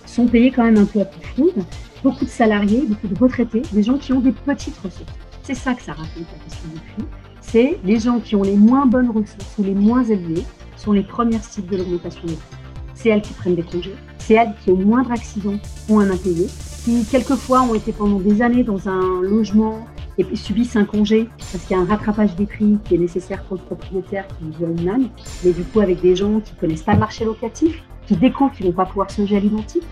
sont 0.06 0.26
payés 0.26 0.52
quand 0.52 0.64
même 0.64 0.78
un 0.78 0.86
peu 0.86 1.02
à 1.02 1.06
coup 1.06 1.52
de. 1.56 1.62
Beaucoup 2.04 2.26
de 2.26 2.30
salariés, 2.30 2.84
beaucoup 2.88 3.08
de 3.08 3.20
retraités, 3.20 3.64
des 3.72 3.84
gens 3.84 3.98
qui 3.98 4.14
ont 4.14 4.20
des 4.20 4.32
petites 4.32 4.78
ressources. 4.78 5.12
C'est 5.44 5.56
ça 5.56 5.74
que 5.74 5.82
ça 5.82 5.94
raconte 5.94 6.28
la 6.32 6.44
question 6.44 6.70
du 6.74 6.80
prix 6.80 7.06
c'est 7.48 7.80
les 7.84 8.00
gens 8.00 8.20
qui 8.20 8.36
ont 8.36 8.44
les 8.44 8.56
moins 8.56 8.86
bonnes 8.86 9.10
ressources 9.10 9.58
ou 9.58 9.64
les 9.64 9.74
moins 9.74 10.04
élevées 10.04 10.44
sont 10.76 10.92
les 10.92 11.04
premières 11.04 11.44
cibles 11.44 11.72
de 11.72 11.78
l'augmentation 11.78 12.22
des 12.26 12.34
prix. 12.34 12.58
C'est 12.94 13.10
elles 13.10 13.22
qui 13.22 13.34
prennent 13.34 13.56
des 13.56 13.64
congés, 13.64 13.96
c'est 14.18 14.34
elles 14.34 14.54
qui, 14.64 14.72
au 14.72 14.76
moindre 14.76 15.12
accident, 15.12 15.56
ont 15.90 16.00
un 16.00 16.10
impayé, 16.10 16.48
qui 16.84 17.06
quelquefois 17.06 17.62
ont 17.62 17.74
été 17.74 17.94
pendant 17.94 18.20
des 18.20 18.42
années 18.42 18.64
dans 18.64 18.90
un 18.90 19.22
logement 19.22 19.88
et 20.18 20.36
subissent 20.36 20.76
un 20.76 20.86
congé 20.86 21.30
parce 21.52 21.64
qu'il 21.64 21.78
y 21.78 21.80
a 21.80 21.84
un 21.84 21.86
rattrapage 21.86 22.36
des 22.36 22.48
prix 22.48 22.78
qui 22.84 22.96
est 22.96 22.98
nécessaire 22.98 23.44
pour 23.44 23.58
le 23.58 23.64
propriétaire 23.64 24.26
qui 24.28 24.50
voit 24.58 24.70
une 24.70 24.90
âme, 24.90 25.10
mais 25.44 25.52
du 25.52 25.64
coup 25.64 25.80
avec 25.80 26.02
des 26.02 26.16
gens 26.16 26.40
qui 26.40 26.54
ne 26.56 26.60
connaissent 26.60 26.84
pas 26.84 26.94
le 26.94 27.00
marché 27.00 27.24
locatif, 27.24 27.84
qui 28.08 28.16
découvrent 28.16 28.54
qu'ils 28.54 28.66
ne 28.66 28.72
vont 28.72 28.78
pas 28.78 28.86
pouvoir 28.86 29.12
se 29.12 29.22
loger 29.22 29.38
à 29.38 29.40
l'identique, 29.40 29.84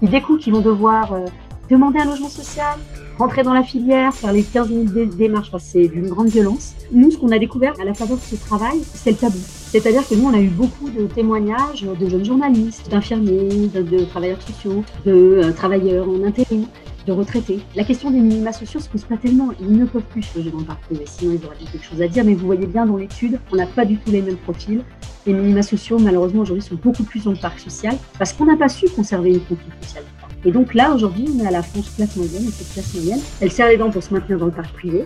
qui 0.00 0.08
découvrent 0.08 0.40
qu'ils 0.40 0.52
vont 0.52 0.60
devoir 0.60 1.12
euh, 1.12 1.26
demander 1.70 2.00
un 2.00 2.06
logement 2.06 2.28
social, 2.28 2.78
rentrer 3.16 3.42
dans 3.42 3.54
la 3.54 3.62
filière, 3.62 4.12
faire 4.12 4.32
les 4.32 4.42
15 4.42 4.68
000 4.68 5.06
démarches, 5.16 5.50
c'est 5.58 5.86
d'une 5.86 6.08
grande 6.08 6.28
violence. 6.28 6.74
Nous, 6.90 7.12
ce 7.12 7.18
qu'on 7.18 7.30
a 7.30 7.38
découvert 7.38 7.74
à 7.80 7.84
la 7.84 7.94
faveur 7.94 8.16
de 8.16 8.22
ce 8.22 8.34
travail, 8.34 8.80
c'est 8.82 9.12
le 9.12 9.16
tabou. 9.16 9.38
C'est-à-dire 9.38 10.06
que 10.06 10.16
nous, 10.16 10.28
on 10.28 10.34
a 10.34 10.40
eu 10.40 10.48
beaucoup 10.48 10.90
de 10.90 11.06
témoignages 11.06 11.82
de 11.82 12.08
jeunes 12.08 12.24
journalistes, 12.24 12.90
d'infirmiers, 12.90 13.68
de, 13.68 14.04
travailleurs 14.04 14.42
sociaux, 14.42 14.82
de 15.06 15.12
euh, 15.12 15.52
travailleurs 15.52 16.08
en 16.08 16.24
intérim, 16.24 16.66
de 17.06 17.12
retraités. 17.12 17.60
La 17.76 17.84
question 17.84 18.10
des 18.10 18.18
minima 18.18 18.52
sociaux 18.52 18.80
se 18.80 18.88
pose 18.88 19.04
pas 19.04 19.16
tellement. 19.16 19.50
Ils 19.60 19.72
ne 19.72 19.86
peuvent 19.86 20.02
plus 20.02 20.24
loger 20.34 20.50
dans 20.50 20.58
le 20.58 20.64
parc 20.64 20.82
privé, 20.82 21.04
sinon 21.06 21.38
ils 21.40 21.46
auraient 21.46 21.56
quelque 21.70 21.84
chose 21.84 22.02
à 22.02 22.08
dire. 22.08 22.24
Mais 22.24 22.34
vous 22.34 22.46
voyez 22.46 22.66
bien 22.66 22.84
dans 22.84 22.96
l'étude, 22.96 23.38
on 23.52 23.56
n'a 23.56 23.66
pas 23.66 23.84
du 23.84 23.96
tout 23.96 24.10
les 24.10 24.22
mêmes 24.22 24.38
profils. 24.38 24.82
Les 25.24 25.34
minima 25.34 25.62
sociaux, 25.62 26.00
malheureusement, 26.00 26.42
aujourd'hui, 26.42 26.64
sont 26.64 26.74
beaucoup 26.74 27.04
plus 27.04 27.22
dans 27.22 27.30
le 27.30 27.36
parc 27.36 27.60
social 27.60 27.96
parce 28.18 28.32
qu'on 28.32 28.46
n'a 28.46 28.56
pas 28.56 28.68
su 28.68 28.88
conserver 28.88 29.30
une 29.34 29.40
conflit 29.40 29.70
sociale. 29.82 30.04
Et 30.44 30.52
donc 30.52 30.74
là, 30.74 30.92
aujourd'hui, 30.94 31.26
on 31.34 31.44
est 31.44 31.46
à 31.46 31.50
la 31.50 31.62
France 31.62 31.90
classe 31.94 32.16
moyenne, 32.16 32.44
et 32.44 32.50
cette 32.50 32.72
classe 32.72 32.94
moyenne, 32.94 33.20
elle 33.40 33.52
serre 33.52 33.68
les 33.68 33.76
dents 33.76 33.90
pour 33.90 34.02
se 34.02 34.12
maintenir 34.12 34.38
dans 34.38 34.46
le 34.46 34.52
parc 34.52 34.72
privé. 34.72 35.04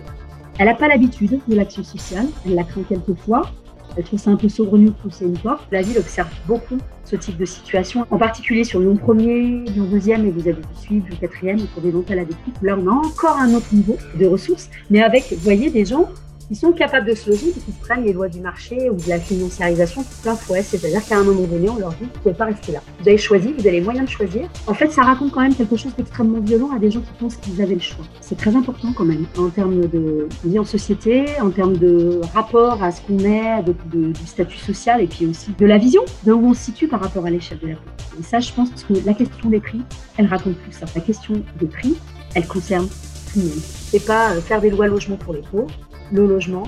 Elle 0.57 0.67
n'a 0.67 0.75
pas 0.75 0.87
l'habitude 0.87 1.39
de 1.47 1.55
l'action 1.55 1.83
sociale, 1.83 2.27
elle 2.45 2.55
la 2.55 2.63
craint 2.63 2.83
quelquefois, 2.87 3.51
elle 3.97 4.03
trouve 4.03 4.19
ça 4.19 4.31
un 4.31 4.35
peu 4.35 4.49
saugrenu 4.49 4.87
de 4.87 4.91
pousser 4.91 5.25
une 5.25 5.37
porte. 5.37 5.67
La 5.71 5.81
ville 5.81 5.97
observe 5.97 6.29
beaucoup 6.47 6.77
ce 7.05 7.15
type 7.15 7.37
de 7.37 7.45
situation, 7.45 8.05
en 8.09 8.17
particulier 8.17 8.63
sur 8.63 8.79
Lyon 8.79 8.97
1er, 9.05 9.71
Lyon 9.73 9.87
2e, 9.91 10.25
et 10.25 10.31
vous 10.31 10.47
avez 10.47 10.53
dû 10.53 10.81
suivre 10.81 11.05
le 11.09 11.27
4e 11.27 11.65
pour 11.67 11.81
des 11.81 11.91
dentelles 11.91 12.19
à 12.19 12.25
des 12.25 12.33
Là, 12.61 12.77
on 12.77 12.87
a 12.87 12.91
encore 12.91 13.37
un 13.37 13.53
autre 13.53 13.67
niveau 13.73 13.97
de 14.19 14.25
ressources, 14.25 14.69
mais 14.89 15.01
avec, 15.01 15.31
vous 15.31 15.43
voyez, 15.43 15.69
des 15.69 15.85
gens 15.85 16.09
ils 16.51 16.55
sont 16.55 16.71
capables 16.71 17.07
de 17.07 17.15
se 17.15 17.29
loger 17.29 17.49
et 17.49 17.59
qui 17.59 17.71
se 17.71 17.79
prennent 17.79 18.03
les 18.03 18.13
lois 18.13 18.27
du 18.27 18.39
marché 18.39 18.89
ou 18.89 18.95
de 18.95 19.09
la 19.09 19.19
financiarisation 19.19 20.03
tout 20.03 20.21
plein 20.21 20.35
fouet. 20.35 20.61
C'est-à-dire 20.61 21.03
qu'à 21.05 21.17
un 21.17 21.23
moment 21.23 21.47
donné, 21.47 21.69
on 21.69 21.77
leur 21.77 21.89
dit, 21.91 22.01
vous 22.01 22.05
ne 22.05 22.19
pouvez 22.21 22.35
pas 22.35 22.45
rester 22.45 22.71
là. 22.71 22.79
Vous 22.99 23.07
avez 23.07 23.17
choisi, 23.17 23.53
vous 23.53 23.67
avez 23.67 23.79
les 23.79 23.81
moyens 23.81 24.05
de 24.05 24.11
choisir. 24.11 24.47
En 24.67 24.73
fait, 24.73 24.91
ça 24.91 25.03
raconte 25.03 25.31
quand 25.31 25.41
même 25.41 25.55
quelque 25.55 25.75
chose 25.75 25.95
d'extrêmement 25.95 26.39
violent 26.39 26.69
à 26.75 26.79
des 26.79 26.91
gens 26.91 27.01
qui 27.01 27.11
pensent 27.19 27.35
qu'ils 27.37 27.61
avaient 27.61 27.75
le 27.75 27.81
choix. 27.81 28.05
C'est 28.21 28.37
très 28.37 28.55
important 28.55 28.93
quand 28.93 29.05
même, 29.05 29.25
en 29.37 29.49
termes 29.49 29.87
de 29.87 30.27
vie 30.43 30.59
en 30.59 30.65
société, 30.65 31.25
en 31.41 31.49
termes 31.49 31.77
de 31.77 32.21
rapport 32.33 32.83
à 32.83 32.91
ce 32.91 33.01
qu'on 33.01 33.19
est, 33.19 33.63
de, 33.63 33.73
du 34.11 34.25
statut 34.25 34.57
social 34.57 35.01
et 35.01 35.07
puis 35.07 35.25
aussi 35.25 35.51
de 35.57 35.65
la 35.65 35.77
vision, 35.77 36.01
de 36.25 36.31
où 36.31 36.47
on 36.47 36.53
se 36.53 36.65
situe 36.65 36.87
par 36.87 37.01
rapport 37.01 37.25
à 37.25 37.29
l'échelle 37.29 37.59
de 37.59 37.67
la 37.69 37.75
politique. 37.75 38.19
Et 38.19 38.23
ça, 38.23 38.39
je 38.39 38.51
pense 38.51 38.69
que 38.69 38.93
la 39.05 39.13
question 39.13 39.49
des 39.49 39.59
prix, 39.59 39.81
elle 40.17 40.27
raconte 40.27 40.55
tout 40.63 40.71
ça. 40.71 40.85
La 40.95 41.01
question 41.01 41.41
des 41.59 41.67
prix, 41.67 41.95
elle 42.33 42.47
concerne 42.47 42.87
tout 42.87 43.39
le 43.39 43.45
monde. 43.45 43.59
C'est 43.59 44.05
pas 44.05 44.31
euh, 44.31 44.41
faire 44.41 44.61
des 44.61 44.69
lois 44.69 44.87
logement 44.87 45.17
pour 45.17 45.33
les 45.33 45.41
pauvres, 45.41 45.71
le 46.11 46.27
logement, 46.27 46.67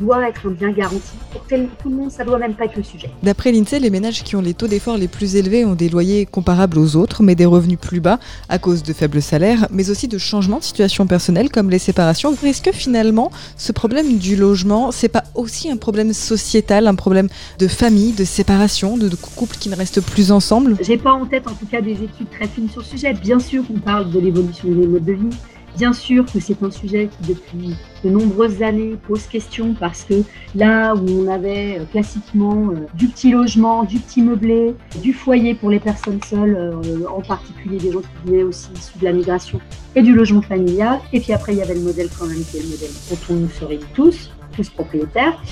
doit 0.00 0.28
être 0.28 0.46
un 0.46 0.50
bien 0.50 0.70
garanti. 0.70 1.12
Pour 1.32 1.42
tout 1.42 1.88
le 1.88 1.96
monde, 1.96 2.10
ça 2.10 2.24
doit 2.24 2.38
même 2.38 2.54
pas 2.54 2.64
être 2.66 2.76
le 2.76 2.82
sujet. 2.82 3.10
D'après 3.22 3.52
l'INSEE, 3.52 3.80
les 3.80 3.90
ménages 3.90 4.22
qui 4.22 4.36
ont 4.36 4.40
les 4.40 4.54
taux 4.54 4.68
d'effort 4.68 4.96
les 4.96 5.08
plus 5.08 5.36
élevés 5.36 5.64
ont 5.64 5.74
des 5.74 5.88
loyers 5.88 6.26
comparables 6.26 6.78
aux 6.78 6.96
autres, 6.96 7.22
mais 7.22 7.34
des 7.34 7.46
revenus 7.46 7.78
plus 7.78 8.00
bas 8.00 8.18
à 8.48 8.58
cause 8.58 8.82
de 8.82 8.92
faibles 8.92 9.22
salaires, 9.22 9.66
mais 9.70 9.90
aussi 9.90 10.08
de 10.08 10.18
changements 10.18 10.58
de 10.58 10.64
situation 10.64 11.06
personnelle 11.06 11.50
comme 11.50 11.70
les 11.70 11.78
séparations. 11.78 12.34
Est-ce 12.44 12.62
que 12.62 12.72
finalement, 12.72 13.30
ce 13.56 13.72
problème 13.72 14.18
du 14.18 14.36
logement, 14.36 14.92
c'est 14.92 15.08
pas 15.08 15.24
aussi 15.34 15.70
un 15.70 15.76
problème 15.76 16.12
sociétal, 16.12 16.86
un 16.86 16.94
problème 16.94 17.28
de 17.58 17.68
famille, 17.68 18.12
de 18.12 18.24
séparation, 18.24 18.96
de, 18.96 19.10
couples 19.36 19.56
qui 19.56 19.68
ne 19.68 19.76
restent 19.76 20.00
plus 20.00 20.32
ensemble? 20.32 20.76
J'ai 20.80 20.96
pas 20.96 21.12
en 21.12 21.26
tête 21.26 21.46
en 21.46 21.54
tout 21.54 21.66
cas 21.66 21.80
des 21.80 21.92
études 21.92 22.30
très 22.30 22.46
fines 22.46 22.68
sur 22.70 22.80
le 22.80 22.86
sujet. 22.86 23.12
Bien 23.12 23.38
sûr 23.38 23.66
qu'on 23.66 23.78
parle 23.78 24.10
de 24.10 24.18
l'évolution 24.18 24.68
des 24.68 24.86
modes 24.86 25.04
de 25.04 25.12
vie, 25.12 25.30
Bien 25.76 25.92
sûr 25.92 26.24
que 26.26 26.40
c'est 26.40 26.62
un 26.62 26.70
sujet 26.70 27.08
qui, 27.08 27.34
depuis 27.34 27.76
de 28.04 28.10
nombreuses 28.10 28.62
années, 28.62 28.96
pose 29.06 29.26
question 29.26 29.74
parce 29.78 30.04
que 30.04 30.14
là 30.54 30.94
où 30.94 31.06
on 31.08 31.28
avait 31.28 31.78
euh, 31.78 31.84
classiquement 31.90 32.70
euh, 32.70 32.86
du 32.94 33.08
petit 33.08 33.30
logement, 33.30 33.84
du 33.84 33.98
petit 33.98 34.22
meublé, 34.22 34.74
du 35.02 35.12
foyer 35.12 35.54
pour 35.54 35.70
les 35.70 35.78
personnes 35.78 36.20
seules, 36.22 36.56
euh, 36.56 37.04
en 37.08 37.20
particulier 37.20 37.78
des 37.78 37.92
gens 37.92 38.00
qui 38.00 38.08
venaient 38.30 38.42
aussi 38.42 38.68
issus 38.74 38.98
de 38.98 39.04
la 39.04 39.12
migration, 39.12 39.60
et 39.94 40.02
du 40.02 40.14
logement 40.14 40.42
familial, 40.42 40.98
et 41.12 41.20
puis 41.20 41.32
après 41.32 41.52
il 41.52 41.58
y 41.58 41.62
avait 41.62 41.74
le 41.74 41.80
modèle 41.80 42.08
quand 42.18 42.26
même 42.26 42.42
qui 42.42 42.58
est 42.58 42.62
le 42.62 42.68
modèle 42.68 42.90
dont 43.10 43.18
on 43.30 43.34
nous 43.34 43.50
serait 43.50 43.80
tous, 43.94 44.30
tous 44.60 44.70
propriétaires. 44.70 45.42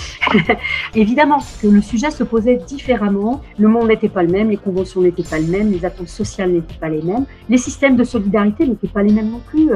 Évidemment 0.95 1.39
que 1.63 1.69
le 1.69 1.81
sujet 1.81 2.11
se 2.11 2.25
posait 2.25 2.57
différemment, 2.57 3.43
le 3.59 3.69
monde 3.69 3.89
n'était 3.89 4.09
pas 4.09 4.23
le 4.23 4.29
même, 4.29 4.51
les 4.51 4.57
conventions 4.57 5.01
n'étaient 5.01 5.23
pas 5.23 5.39
les 5.39 5.47
mêmes, 5.47 5.71
les 5.73 5.85
attentes 5.85 6.09
sociales 6.09 6.51
n'étaient 6.53 6.79
pas 6.79 6.89
les 6.89 7.03
mêmes, 7.03 7.25
les 7.49 7.59
systèmes 7.59 7.97
de 7.97 8.05
solidarité 8.05 8.67
n'étaient 8.67 8.89
pas 8.89 9.03
les 9.03 9.13
mêmes 9.13 9.31
non 9.31 9.41
plus. 9.47 9.71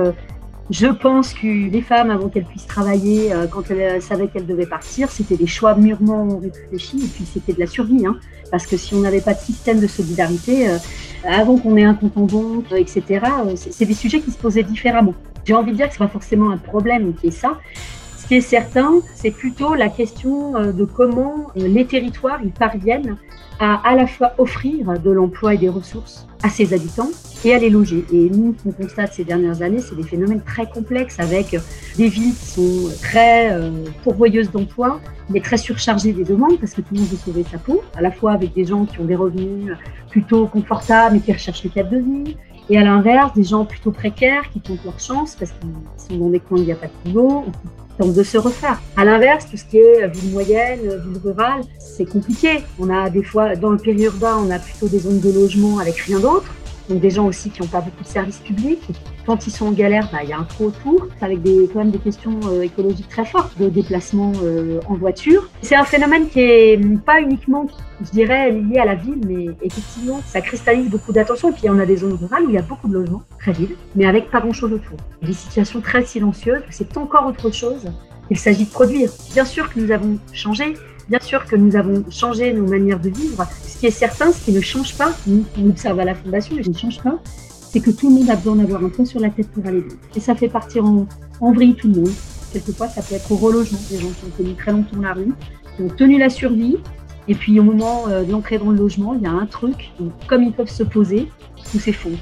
Je 0.71 0.87
pense 0.87 1.35
que 1.35 1.47
les 1.47 1.83
femmes, 1.83 2.11
avant 2.11 2.29
qu'elles 2.29 2.45
puissent 2.45 2.67
travailler, 2.67 3.33
euh, 3.33 3.47
quand 3.47 3.71
elles 3.71 4.01
savaient 4.01 4.29
qu'elles 4.29 4.47
devaient 4.47 4.67
partir, 4.67 5.11
c'était 5.11 5.37
des 5.37 5.47
choix 5.47 5.75
mûrement 5.75 6.39
réfléchis 6.39 7.05
et 7.05 7.09
puis 7.09 7.27
c'était 7.31 7.53
de 7.53 7.61
la 7.61 7.67
survie. 7.67 8.07
Hein, 8.07 8.17
parce 8.51 8.67
que 8.67 8.77
si 8.77 8.95
on 8.95 9.01
n'avait 9.01 9.21
pas 9.21 9.35
de 9.35 9.39
système 9.39 9.81
de 9.81 9.87
solidarité, 9.87 10.69
euh, 10.69 10.79
avant 11.29 11.59
qu'on 11.59 11.77
ait 11.77 11.85
un 11.85 11.95
compte 11.95 12.17
en 12.17 12.25
banque, 12.25 12.73
etc., 12.73 13.03
euh, 13.47 13.55
c'est 13.57 13.85
des 13.85 13.95
sujets 13.95 14.21
qui 14.21 14.31
se 14.31 14.39
posaient 14.39 14.63
différemment. 14.63 15.15
J'ai 15.45 15.55
envie 15.55 15.73
de 15.73 15.77
dire 15.77 15.89
que 15.89 15.95
ce 15.95 16.01
n'est 16.01 16.07
pas 16.07 16.13
forcément 16.13 16.51
un 16.51 16.59
problème 16.59 17.13
qui 17.15 17.27
est 17.27 17.33
ça. 17.33 17.59
Ce 18.23 18.29
qui 18.29 18.37
est 18.37 18.41
certain, 18.41 19.01
c'est 19.17 19.33
plutôt 19.33 19.75
la 19.75 19.89
question 19.89 20.53
de 20.53 20.85
comment 20.85 21.49
les 21.57 21.85
territoires 21.87 22.39
ils 22.45 22.53
parviennent 22.53 23.17
à 23.59 23.81
à 23.85 23.97
la 23.97 24.07
fois 24.07 24.33
offrir 24.39 25.01
de 25.01 25.11
l'emploi 25.11 25.55
et 25.55 25.59
des 25.59 25.69
ressources 25.69 26.29
à 26.45 26.49
ses 26.49 26.73
habitants 26.73 27.11
et 27.45 27.53
à 27.53 27.59
les 27.59 27.69
loger. 27.69 28.05
Et 28.13 28.31
nous, 28.31 28.55
ce 28.57 28.63
qu'on 28.63 28.73
constate 28.73 29.13
ces 29.13 29.25
dernières 29.25 29.61
années, 29.61 29.81
c'est 29.81 29.97
des 29.97 30.05
phénomènes 30.05 30.41
très 30.41 30.67
complexes 30.67 31.19
avec 31.19 31.57
des 31.97 32.09
villes 32.09 32.35
qui 32.35 32.47
sont 32.47 32.91
très 33.03 33.53
euh, 33.53 33.71
pourvoyeuses 34.05 34.53
d'emplois, 34.53 35.01
mais 35.29 35.41
très 35.41 35.57
surchargées 35.57 36.13
des 36.13 36.25
demandes 36.25 36.61
parce 36.61 36.75
que 36.75 36.81
tout 36.81 36.95
le 36.95 37.01
monde 37.01 37.09
veut 37.09 37.17
sauver 37.17 37.45
sa 37.51 37.59
peau, 37.59 37.83
à 37.97 38.03
la 38.03 38.13
fois 38.13 38.33
avec 38.33 38.55
des 38.55 38.65
gens 38.65 38.85
qui 38.85 39.01
ont 39.01 39.05
des 39.05 39.17
revenus 39.17 39.77
plutôt 40.11 40.47
confortables 40.47 41.17
et 41.17 41.21
qui 41.21 41.33
recherchent 41.33 41.65
le 41.65 41.71
cadre 41.71 41.91
de 41.91 41.99
vie, 41.99 42.37
et 42.71 42.79
à 42.79 42.85
l'inverse, 42.85 43.35
des 43.35 43.45
gens 43.45 43.65
plutôt 43.65 43.91
précaires 43.91 44.49
qui 44.51 44.61
tentent 44.61 44.85
leur 44.85 44.99
chance 45.01 45.35
parce 45.35 45.51
qu'ils 45.53 45.71
sont 45.97 46.17
dans 46.17 46.31
des 46.31 46.39
coins 46.39 46.59
où 46.59 46.63
il 46.63 46.67
n'y 46.67 46.73
a 46.73 46.77
pas 46.77 46.87
de 46.87 47.11
boulot, 47.11 47.45
tentent 47.99 48.15
de 48.15 48.23
se 48.23 48.39
refaire. 48.39 48.81
À 48.97 49.05
l'inverse, 49.05 49.47
tout 49.51 49.57
ce 49.57 49.65
qui 49.65 49.79
est 49.79 50.09
ville 50.09 50.33
moyenne, 50.33 50.81
ville 50.81 51.21
rurale, 51.25 51.63
c'est 51.79 52.07
compliqué. 52.07 52.63
On 52.79 52.91
a 52.91 53.11
des 53.11 53.23
fois, 53.23 53.57
dans 53.57 53.71
le 53.71 53.79
périurbain, 53.79 54.37
on 54.39 54.51
a 54.51 54.59
plutôt 54.59 54.89
des 54.89 55.01
zones 55.01 55.21
de 55.21 55.33
logement 55.33 55.79
avec 55.79 55.97
rien 55.97 56.21
d'autre. 56.21 56.47
Donc 56.89 57.01
des 57.01 57.11
gens 57.11 57.27
aussi 57.27 57.51
qui 57.51 57.63
n'ont 57.63 57.69
pas 57.69 57.81
beaucoup 57.81 58.03
de 58.03 58.09
services 58.09 58.39
publics. 58.39 58.83
Quand 59.27 59.47
ils 59.47 59.51
sont 59.51 59.67
en 59.67 59.73
galère, 59.73 60.09
bah, 60.11 60.19
il 60.23 60.31
y 60.31 60.33
a 60.33 60.39
un 60.39 60.45
trou 60.45 60.67
autour, 60.67 61.07
avec 61.21 61.43
des, 61.43 61.69
quand 61.73 61.79
même 61.79 61.91
des 61.91 61.99
questions 61.99 62.41
euh, 62.47 62.63
écologiques 62.63 63.09
très 63.09 63.25
fortes 63.25 63.57
de 63.59 63.69
déplacement 63.69 64.33
euh, 64.43 64.81
en 64.89 64.95
voiture. 64.95 65.49
C'est 65.63 65.77
un 65.77 65.85
phénomène 65.85 66.29
qui 66.29 66.41
est 66.41 66.99
pas 67.05 67.21
uniquement, 67.21 67.67
je 68.05 68.11
dirais, 68.11 68.51
lié 68.51 68.79
à 68.79 68.85
la 68.85 68.97
ville, 68.97 69.21
mais 69.27 69.47
effectivement, 69.63 70.21
ça 70.27 70.41
cristallise 70.41 70.91
beaucoup 70.91 71.13
d'attention. 71.13 71.51
Et 71.51 71.53
puis, 71.53 71.71
on 71.71 71.79
a 71.79 71.87
des 71.87 71.99
zones 71.99 72.15
rurales 72.15 72.45
où 72.45 72.49
il 72.49 72.55
y 72.55 72.59
a 72.59 72.63
beaucoup 72.63 72.89
de 72.89 72.95
logements, 72.95 73.23
très 73.39 73.53
vides, 73.53 73.77
mais 73.95 74.07
avec 74.07 74.31
pas 74.31 74.41
grand-chose 74.41 74.73
autour. 74.73 74.97
Des 75.23 75.33
situations 75.33 75.81
très 75.81 76.05
silencieuses, 76.05 76.63
c'est 76.71 76.97
encore 76.97 77.27
autre 77.27 77.53
chose. 77.53 77.85
Il 78.31 78.39
s'agit 78.39 78.65
de 78.65 78.71
produire. 78.71 79.11
Bien 79.33 79.45
sûr 79.45 79.73
que 79.73 79.79
nous 79.79 79.91
avons 79.91 80.19
changé, 80.33 80.75
Bien 81.09 81.21
sûr 81.21 81.45
que 81.45 81.57
nous 81.57 81.77
avons 81.77 82.05
changé 82.11 82.53
nos 82.53 82.67
manières 82.67 83.01
de 83.01 83.11
vivre. 83.11 83.47
Ce 83.67 83.79
qui 83.79 83.87
est 83.87 83.91
certain, 83.91 84.33
ce 84.33 84.45
qui 84.45 84.53
ne 84.53 84.61
change 84.61 84.97
pas, 84.97 85.13
nous, 85.27 85.45
on 85.59 85.71
observe 85.71 85.99
à 86.01 86.05
la 86.05 86.15
Fondation, 86.15 86.57
et 86.57 86.63
je 86.63 86.71
ne 86.71 86.77
change 86.77 87.03
pas, 87.03 87.19
c'est 87.71 87.81
que 87.81 87.91
tout 87.91 88.09
le 88.09 88.17
monde 88.17 88.31
a 88.31 88.37
besoin 88.37 88.57
d'avoir 88.57 88.85
un 88.85 88.89
toit 88.89 89.05
sur 89.05 89.21
la 89.21 89.31
tête 89.31 89.49
pour 89.49 89.67
aller 89.67 89.81
vivre. 89.81 89.97
Et 90.15 90.21
ça 90.21 90.35
fait 90.35 90.49
partir 90.49 90.85
en, 90.85 91.07
en 91.41 91.53
vrille 91.53 91.75
tout 91.75 91.89
le 91.89 92.01
monde. 92.03 92.11
Quelquefois, 92.53 92.89
ça 92.89 93.03
peut 93.03 93.15
être 93.15 93.33
au 93.33 93.37
relogement, 93.37 93.79
des 93.91 93.99
gens 93.99 94.11
qui 94.11 94.27
ont 94.27 94.37
tenu 94.37 94.55
très 94.55 94.73
longtemps 94.73 95.01
la 95.01 95.15
rue, 95.15 95.33
qui 95.77 95.83
ont 95.83 95.89
tenu 95.89 96.19
la 96.19 96.29
survie, 96.29 96.77
et 97.29 97.35
puis 97.35 97.59
au 97.59 97.63
moment 97.63 98.05
euh, 98.09 98.25
de 98.25 98.33
l'entrée 98.33 98.59
dans 98.59 98.71
le 98.71 98.77
logement, 98.77 99.15
il 99.15 99.23
y 99.23 99.27
a 99.27 99.31
un 99.31 99.47
truc, 99.47 99.91
comme 100.29 100.43
ils 100.43 100.53
peuvent 100.53 100.71
se 100.71 100.83
poser, 100.83 101.29
tout 101.71 101.79
s'effondre. 101.79 102.19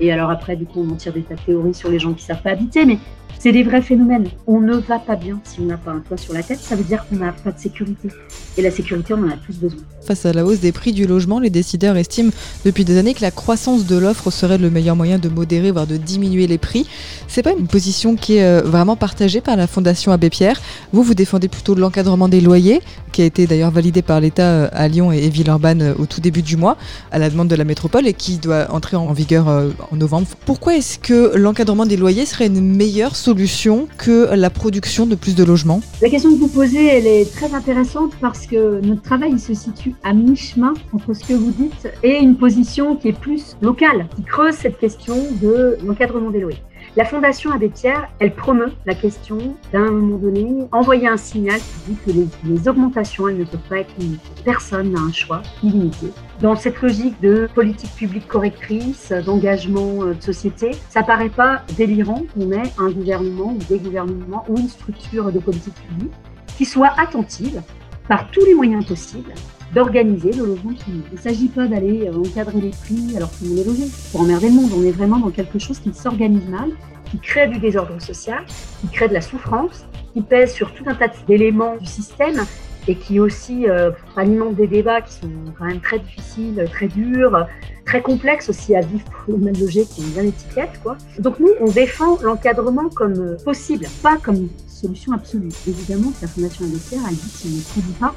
Et 0.00 0.12
alors 0.12 0.30
après, 0.30 0.56
du 0.56 0.66
coup, 0.66 0.86
on 0.90 0.94
tire 0.94 1.12
des 1.12 1.22
tas 1.22 1.34
de 1.34 1.40
théories 1.40 1.74
sur 1.74 1.90
les 1.90 1.98
gens 1.98 2.12
qui 2.12 2.24
savent 2.24 2.42
pas 2.42 2.50
habiter, 2.50 2.84
mais 2.84 2.98
c'est 3.38 3.52
des 3.52 3.62
vrais 3.62 3.82
phénomènes. 3.82 4.28
On 4.46 4.60
ne 4.60 4.74
va 4.74 4.98
pas 4.98 5.16
bien 5.16 5.40
si 5.44 5.60
on 5.60 5.64
n'a 5.64 5.76
pas 5.76 5.92
un 5.92 6.00
toit 6.00 6.16
sur 6.16 6.34
la 6.34 6.42
tête, 6.42 6.58
ça 6.58 6.76
veut 6.76 6.84
dire 6.84 7.06
qu'on 7.06 7.16
n'a 7.16 7.32
pas 7.32 7.52
de 7.52 7.58
sécurité. 7.58 8.08
Et 8.56 8.62
la 8.62 8.70
sécurité, 8.70 9.14
on 9.14 9.24
en 9.24 9.30
a 9.30 9.36
tous 9.36 9.56
besoin. 9.56 9.80
Face 10.04 10.26
à 10.26 10.32
la 10.32 10.44
hausse 10.44 10.60
des 10.60 10.70
prix 10.70 10.92
du 10.92 11.06
logement, 11.06 11.40
les 11.40 11.50
décideurs 11.50 11.96
estiment 11.96 12.30
depuis 12.64 12.84
des 12.84 12.98
années 12.98 13.14
que 13.14 13.22
la 13.22 13.30
croissance 13.30 13.86
de 13.86 13.96
l'offre 13.96 14.30
serait 14.30 14.58
le 14.58 14.70
meilleur 14.70 14.96
moyen 14.96 15.18
de 15.18 15.28
modérer, 15.28 15.70
voire 15.70 15.86
de 15.86 15.96
diminuer 15.96 16.46
les 16.46 16.58
prix. 16.58 16.86
C'est 17.26 17.42
pas 17.42 17.52
une 17.52 17.66
position 17.66 18.14
qui 18.14 18.36
est 18.36 18.44
euh, 18.44 18.60
vraiment 18.62 18.96
partagée 18.96 19.40
par 19.40 19.56
la 19.56 19.66
Fondation 19.66 20.12
Abbé 20.12 20.30
Pierre. 20.30 20.60
Vous, 20.92 21.02
vous 21.02 21.14
défendez 21.14 21.48
plutôt 21.48 21.74
l'encadrement 21.74 22.28
des 22.28 22.40
loyers, 22.40 22.80
qui 23.12 23.22
a 23.22 23.24
été 23.24 23.46
d'ailleurs 23.46 23.70
validé 23.70 24.02
par 24.02 24.20
l'État 24.20 24.42
euh, 24.42 24.68
à 24.72 24.86
Lyon 24.88 25.10
et 25.10 25.28
Villeurbanne 25.30 25.82
euh, 25.82 25.94
au 25.98 26.06
tout 26.06 26.20
début 26.20 26.42
du 26.42 26.56
mois, 26.56 26.76
à 27.10 27.18
la 27.18 27.30
demande 27.30 27.48
de 27.48 27.56
la 27.56 27.64
métropole, 27.64 28.06
et 28.06 28.12
qui 28.12 28.36
doit 28.36 28.66
entrer 28.70 28.96
en 28.96 29.12
vigueur 29.12 29.48
en 29.48 29.96
novembre. 29.96 30.28
Pourquoi 30.44 30.76
est-ce 30.76 30.98
que 30.98 31.36
l'encadrement 31.36 31.86
des 31.86 31.96
loyers 31.96 32.26
serait 32.26 32.46
une 32.46 32.60
meilleure 32.60 33.16
solution 33.16 33.88
que 33.98 34.34
la 34.34 34.50
production 34.50 35.06
de 35.06 35.14
plus 35.14 35.34
de 35.34 35.44
logements? 35.44 35.80
La 36.02 36.10
question 36.10 36.30
que 36.30 36.38
vous 36.38 36.48
posez, 36.48 36.86
elle 36.86 37.06
est 37.06 37.32
très 37.32 37.52
intéressante 37.54 38.12
parce 38.20 38.43
que 38.46 38.80
notre 38.80 39.02
travail 39.02 39.38
se 39.38 39.54
situe 39.54 39.94
à 40.02 40.12
mi-chemin 40.12 40.74
entre 40.92 41.14
ce 41.14 41.24
que 41.26 41.34
vous 41.34 41.50
dites 41.50 41.88
et 42.02 42.18
une 42.18 42.36
position 42.36 42.96
qui 42.96 43.08
est 43.08 43.18
plus 43.18 43.56
locale, 43.60 44.06
qui 44.16 44.22
creuse 44.22 44.54
cette 44.54 44.78
question 44.78 45.16
de 45.42 45.76
l'encadrement 45.84 46.30
des 46.30 46.40
loyers. 46.40 46.62
La 46.96 47.04
Fondation 47.04 47.50
Abbé 47.50 47.70
Pierre, 47.70 48.08
elle 48.20 48.32
promeut 48.32 48.70
la 48.86 48.94
question 48.94 49.38
d'un 49.72 49.90
moment 49.90 50.16
donné, 50.16 50.68
envoyer 50.70 51.08
un 51.08 51.16
signal 51.16 51.58
qui 51.58 51.92
dit 51.92 51.98
que 52.06 52.48
les, 52.48 52.68
augmentations, 52.68 53.26
elles 53.26 53.38
ne 53.38 53.44
peuvent 53.44 53.68
pas 53.68 53.78
être 53.78 53.92
limitées. 53.98 54.22
Personne 54.44 54.92
n'a 54.92 55.00
un 55.00 55.12
choix 55.12 55.42
illimité. 55.64 56.12
Dans 56.40 56.54
cette 56.54 56.80
logique 56.80 57.20
de 57.20 57.48
politique 57.52 57.92
publique 57.96 58.28
correctrice, 58.28 59.12
d'engagement 59.26 60.04
euh, 60.04 60.14
de 60.14 60.22
société, 60.22 60.70
ça 60.88 61.02
paraît 61.02 61.30
pas 61.30 61.62
délirant 61.76 62.22
qu'on 62.32 62.52
ait 62.52 62.72
un 62.78 62.90
gouvernement 62.90 63.52
ou 63.52 63.58
des 63.68 63.78
gouvernements 63.78 64.44
ou 64.48 64.56
une 64.56 64.68
structure 64.68 65.32
de 65.32 65.40
politique 65.40 65.74
publique 65.88 66.12
qui 66.56 66.64
soit 66.64 66.92
attentive 66.96 67.60
par 68.08 68.30
tous 68.30 68.44
les 68.44 68.54
moyens 68.54 68.84
possibles 68.86 69.32
d'organiser 69.74 70.32
le 70.32 70.46
logement 70.46 70.70
de 70.70 70.76
Il 70.88 71.02
ne 71.12 71.18
s'agit 71.18 71.48
pas 71.48 71.66
d'aller 71.66 72.08
euh, 72.08 72.18
encadrer 72.18 72.60
les 72.60 72.70
prix 72.70 73.16
alors 73.16 73.30
qu'on 73.30 73.56
est 73.56 73.64
logé 73.64 73.84
pour 74.12 74.20
emmerder 74.20 74.48
le 74.48 74.54
monde. 74.54 74.70
On 74.76 74.84
est 74.84 74.92
vraiment 74.92 75.18
dans 75.18 75.30
quelque 75.30 75.58
chose 75.58 75.80
qui 75.80 75.92
s'organise 75.92 76.48
mal, 76.48 76.70
qui 77.10 77.18
crée 77.18 77.48
du 77.48 77.58
désordre 77.58 78.00
social, 78.00 78.44
qui 78.80 78.88
crée 78.88 79.08
de 79.08 79.14
la 79.14 79.20
souffrance, 79.20 79.84
qui 80.12 80.22
pèse 80.22 80.52
sur 80.52 80.72
tout 80.74 80.84
un 80.86 80.94
tas 80.94 81.08
d'éléments 81.26 81.76
du 81.76 81.86
système 81.86 82.44
et 82.86 82.94
qui 82.96 83.18
aussi 83.18 83.68
euh, 83.68 83.90
alimente 84.16 84.54
des 84.54 84.66
débats 84.66 85.00
qui 85.00 85.14
sont 85.14 85.30
quand 85.58 85.64
même 85.64 85.80
très 85.80 85.98
difficiles, 85.98 86.68
très 86.70 86.86
durs, 86.86 87.46
très 87.84 88.02
complexes 88.02 88.48
aussi 88.48 88.76
à 88.76 88.80
vivre 88.80 89.04
pour 89.04 89.34
le 89.34 89.44
même 89.44 89.56
loger 89.58 89.84
qui 89.86 90.02
ont 90.02 90.08
bien 90.08 90.24
étiquette. 90.24 90.80
Quoi. 90.82 90.96
Donc 91.18 91.40
nous, 91.40 91.50
on 91.60 91.70
défend 91.70 92.18
l'encadrement 92.22 92.88
comme 92.90 93.14
euh, 93.14 93.36
possible, 93.44 93.86
pas 94.02 94.18
comme 94.18 94.48
solution 94.74 95.12
absolue. 95.12 95.48
Évidemment, 95.66 96.12
la 96.20 96.28
Fondation 96.28 96.64
Investir, 96.64 97.00
elle 97.08 97.14
dit 97.14 97.20
que 97.20 97.38
si 97.38 97.48
on 97.48 97.56
ne 97.56 97.62
produit 97.62 97.98
pas, 98.00 98.14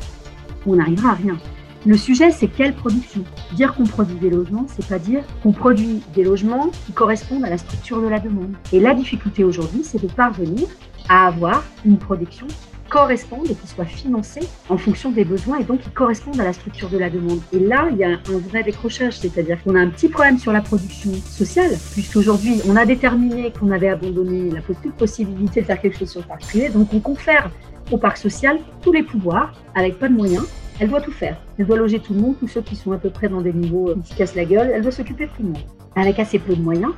on 0.66 0.76
n'arrivera 0.76 1.12
à 1.12 1.14
rien. 1.14 1.38
Le 1.86 1.96
sujet, 1.96 2.32
c'est 2.32 2.48
quelle 2.48 2.74
production? 2.74 3.24
Dire 3.54 3.74
qu'on 3.76 3.86
produit 3.86 4.18
des 4.18 4.30
logements, 4.30 4.66
c'est 4.68 4.86
pas 4.86 5.00
dire 5.00 5.24
qu'on 5.42 5.54
produit 5.54 6.02
des 6.14 6.24
logements 6.24 6.70
qui 6.86 6.92
correspondent 6.92 7.46
à 7.46 7.50
la 7.50 7.58
structure 7.58 8.02
de 8.02 8.08
la 8.08 8.20
demande. 8.20 8.54
Et 8.74 8.80
la 8.80 8.94
difficulté 8.94 9.44
aujourd'hui, 9.44 9.84
c'est 9.84 10.02
de 10.02 10.08
parvenir 10.08 10.68
à 11.08 11.28
avoir 11.28 11.64
une 11.86 11.98
production 11.98 12.48
qui 12.88 12.92
corresponde 12.92 13.50
et 13.50 13.56
qui 13.56 13.68
soit 13.68 13.86
financée 13.86 14.48
en 14.70 14.78
fonction 14.78 15.12
des 15.12 15.26
besoins 15.26 15.60
et 15.60 15.64
donc 15.64 15.82
qui 15.82 15.90
corresponde 15.90 16.40
à 16.40 16.44
la 16.44 16.54
structure 16.54 16.90
de 16.90 16.98
la 16.98 17.10
demande. 17.10 17.40
Et 17.52 17.60
là, 17.60 17.88
il 17.92 17.98
y 17.98 18.04
a 18.04 18.10
un 18.10 18.38
vrai 18.50 18.64
décrochage, 18.64 19.20
c'est-à-dire 19.20 19.62
qu'on 19.64 19.76
a 19.76 19.80
un 19.80 19.90
petit 19.90 20.08
problème 20.08 20.38
sur 20.38 20.54
la 20.54 20.62
production 20.62 21.12
sociale, 21.14 21.72
puisqu'aujourd'hui, 21.92 22.62
on 22.68 22.76
a 22.76 22.86
déterminé 22.86 23.52
qu'on 23.52 23.72
avait 23.72 23.90
abandonné 23.90 24.52
la 24.52 24.62
possibilité 24.98 25.62
de 25.62 25.66
faire 25.66 25.82
quelque 25.82 25.98
chose 25.98 26.12
sur 26.12 26.22
le 26.22 26.28
parc 26.28 26.42
privé, 26.42 26.70
donc 26.70 26.94
on 26.94 27.00
confère 27.00 27.52
au 27.92 27.98
parc 27.98 28.18
social 28.18 28.58
tous 28.82 28.92
les 28.92 29.04
pouvoirs 29.04 29.54
avec 29.76 30.00
pas 30.00 30.10
de 30.10 30.14
moyens 30.14 30.46
Elle 30.80 30.90
doit 30.90 31.02
tout 31.02 31.12
faire. 31.12 31.38
Elle 31.58 31.66
doit 31.66 31.78
loger 31.78 32.00
tout 32.00 32.14
le 32.14 32.20
monde, 32.20 32.36
tous 32.40 32.48
ceux 32.48 32.62
qui 32.62 32.76
sont 32.76 32.92
à 32.92 32.98
peu 32.98 33.10
près 33.10 33.30
dans 33.30 33.42
des 33.42 33.54
niveaux 33.54 33.96
qui 34.04 34.14
se 34.14 34.18
cassent 34.18 34.36
la 34.36 34.46
gueule. 34.46 34.72
Elle 34.74 34.82
doit 34.82 34.92
s'occuper 34.92 35.26
de 35.26 35.32
tout 35.32 35.44
le 35.44 35.50
monde. 35.50 35.64
Avec 35.96 36.20
assez 36.20 36.38
peu 36.38 36.56
de 36.56 36.62
moyens. 36.62 36.94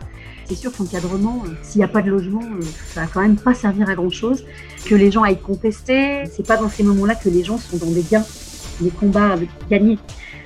C'est 0.50 0.56
sûr 0.56 0.72
qu'encadrement, 0.76 1.44
s'il 1.62 1.78
n'y 1.78 1.86
a 1.86 1.88
pas 1.88 2.02
de 2.02 2.10
logement, 2.10 2.42
ça 2.88 3.02
va 3.02 3.08
quand 3.08 3.22
même 3.22 3.36
pas 3.36 3.54
servir 3.54 3.88
à 3.88 3.94
grand 3.94 4.10
chose. 4.10 4.44
Que 4.84 4.96
les 4.96 5.12
gens 5.12 5.22
aillent 5.22 5.40
contester, 5.40 6.24
c'est 6.26 6.46
pas 6.46 6.58
dans 6.58 6.70
ces 6.70 6.82
moments-là 6.82 7.14
que 7.14 7.30
les 7.30 7.44
gens 7.44 7.60
sont 7.60 7.78
dans 7.78 7.92
des 7.92 8.02
gains, 8.02 8.26
des 8.82 8.90
combats 8.90 9.36
gagnés. 9.70 10.00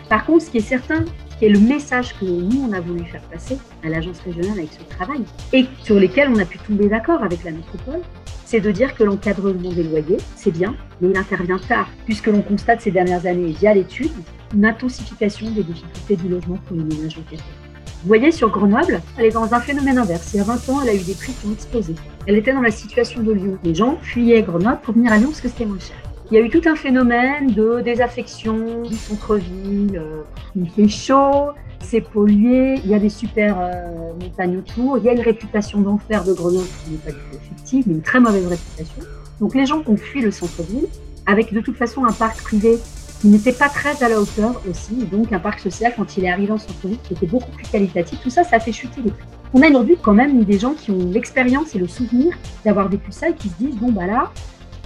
Par 0.10 0.26
contre, 0.26 0.44
ce 0.44 0.50
qui 0.50 0.58
est 0.58 0.62
certain, 0.62 1.06
qui 1.39 1.46
est 1.46 1.50
le 1.50 1.60
message 1.60 2.20
que 2.20 2.26
nous, 2.26 2.68
on 2.70 2.74
a 2.74 2.82
voulu 2.82 3.06
faire 3.06 3.22
passer 3.22 3.58
à 3.82 3.88
l'agence 3.88 4.20
régionale 4.20 4.60
avec 4.60 4.74
ce 4.74 4.84
travail, 4.94 5.22
et 5.54 5.68
sur 5.84 5.98
lesquels 5.98 6.30
on 6.30 6.38
a 6.38 6.46
pu 6.46 6.58
tomber 6.58 6.89
d'accord 6.89 7.24
avec 7.24 7.42
la 7.46 7.52
métropole, 7.52 8.02
c'est 8.44 8.60
de 8.60 8.72
dire 8.72 8.96
que 8.96 9.06
l'encadrement 9.06 9.72
des 9.72 9.84
loyers, 9.84 10.18
c'est 10.36 10.52
bien, 10.52 10.76
mais 11.00 11.12
il 11.12 11.18
intervient 11.18 11.60
tard, 11.60 11.88
puisque 12.04 12.28
l'on 12.28 12.42
constate 12.42 12.82
ces 12.82 12.92
dernières 12.92 13.26
années, 13.26 13.56
via 13.58 13.74
l'étude, 13.74 14.12
une 14.54 14.66
intensification 14.66 15.50
des 15.52 15.63
difficultés 15.63 16.18
du 16.18 16.28
logement 16.28 16.58
pour 16.68 16.76
les 16.76 16.84
ménages 16.84 17.16
locataires. 17.16 17.62
Vous 18.04 18.10
voyez, 18.10 18.34
sur 18.34 18.50
Grenoble, 18.50 19.02
elle 19.18 19.28
est 19.28 19.32
dans 19.32 19.54
un 19.54 19.62
phénomène 19.62 19.98
inverse. 19.98 20.34
Il 20.34 20.38
y 20.38 20.39
a 20.42 20.44
20 20.44 20.70
ans, 20.70 20.82
elle 20.84 20.89
a 20.89 20.94
eu 20.94 21.04
des 21.04 21.13
prix 21.13 21.32
qui 21.32 21.48
ont 21.48 21.54
explosé. 21.54 21.96
Elle 22.28 22.36
était 22.36 22.52
dans 22.52 22.60
la 22.60 22.70
situation 22.70 23.24
de 23.24 23.32
Lyon. 23.32 23.58
Les 23.63 23.74
gens 23.74 23.98
fuyaient 24.02 24.42
Grenoble 24.42 24.80
pour 24.84 24.94
venir 24.94 25.13
à 25.13 25.18
Lyon 25.18 25.30
parce 25.30 25.39
que 25.39 25.48
c'était 25.48 25.66
moins 25.66 25.80
cher. 25.80 25.96
Il 26.30 26.34
y 26.34 26.38
a 26.38 26.42
eu 26.42 26.50
tout 26.50 26.62
un 26.66 26.76
phénomène 26.76 27.52
de 27.52 27.80
désaffection 27.80 28.82
du 28.82 28.98
centre-ville. 28.98 29.96
Euh, 29.96 30.24
il 30.54 30.70
fait 30.70 30.89
chaud, 30.89 31.52
c'est 31.80 32.02
pollué, 32.02 32.76
il 32.84 32.89
y 32.89 32.94
a 32.94 33.00
des 33.00 33.08
super 33.08 33.56
euh, 33.58 34.12
montagnes 34.22 34.58
autour, 34.58 34.98
il 34.98 35.06
y 35.06 35.10
a 35.10 35.13
une 35.13 35.22
réputation 35.22 35.80
d'enfer 35.80 36.26
de 36.26 36.34
Grenoble 36.34 36.68
qui 36.84 36.92
n'est 36.92 36.98
pas 36.98 37.12
du 37.12 37.18
tout 37.18 37.38
effective, 37.38 37.86
mais 37.88 37.94
une 37.94 38.02
très 38.02 38.20
mauvaise 38.20 38.48
réputation. 38.48 39.02
Donc 39.39 39.56
les 39.56 39.66
gens 39.66 39.82
ont 39.88 39.96
fui 39.96 40.22
le 40.22 40.32
centre-ville, 40.32 40.88
avec 41.26 41.54
de 41.54 41.62
toute 41.62 41.78
façon 41.78 42.04
un 42.04 42.12
parc 42.12 42.42
privé 42.44 42.80
qui 43.24 43.30
n'était 43.30 43.54
pas 43.54 43.70
très 43.70 44.04
à 44.04 44.10
la 44.10 44.20
hauteur 44.20 44.62
aussi, 44.70 44.96
donc 45.06 45.32
un 45.32 45.40
parc 45.40 45.62
social 45.62 45.94
quand 45.96 46.18
il 46.18 46.26
est 46.26 46.30
arrivé 46.30 46.52
en 46.52 46.58
centre-ville 46.58 46.98
qui 47.08 47.14
était 47.14 47.26
beaucoup 47.26 47.50
plus 47.52 47.66
qualitatif. 47.66 48.20
Tout 48.22 48.30
ça, 48.30 48.44
ça 48.44 48.60
fait 48.60 48.74
chuter 48.74 49.02
les 49.02 49.12
prix. 49.12 49.24
On 49.54 49.62
a 49.62 49.70
aujourd'hui 49.70 49.96
quand 50.02 50.14
même 50.14 50.44
des 50.44 50.60
gens 50.60 50.74
qui 50.74 50.92
ont 50.92 51.10
l'expérience 51.10 51.74
et 51.74 51.80
le 51.80 51.88
souvenir 51.88 52.36
d'avoir 52.66 52.90
vécu 52.90 53.14
ça 53.14 53.30
et 53.30 53.34
qui 53.34 53.48
se 53.48 53.54
disent 53.58 53.78
bon 53.78 53.94
bah 53.94 54.08
là, 54.08 54.30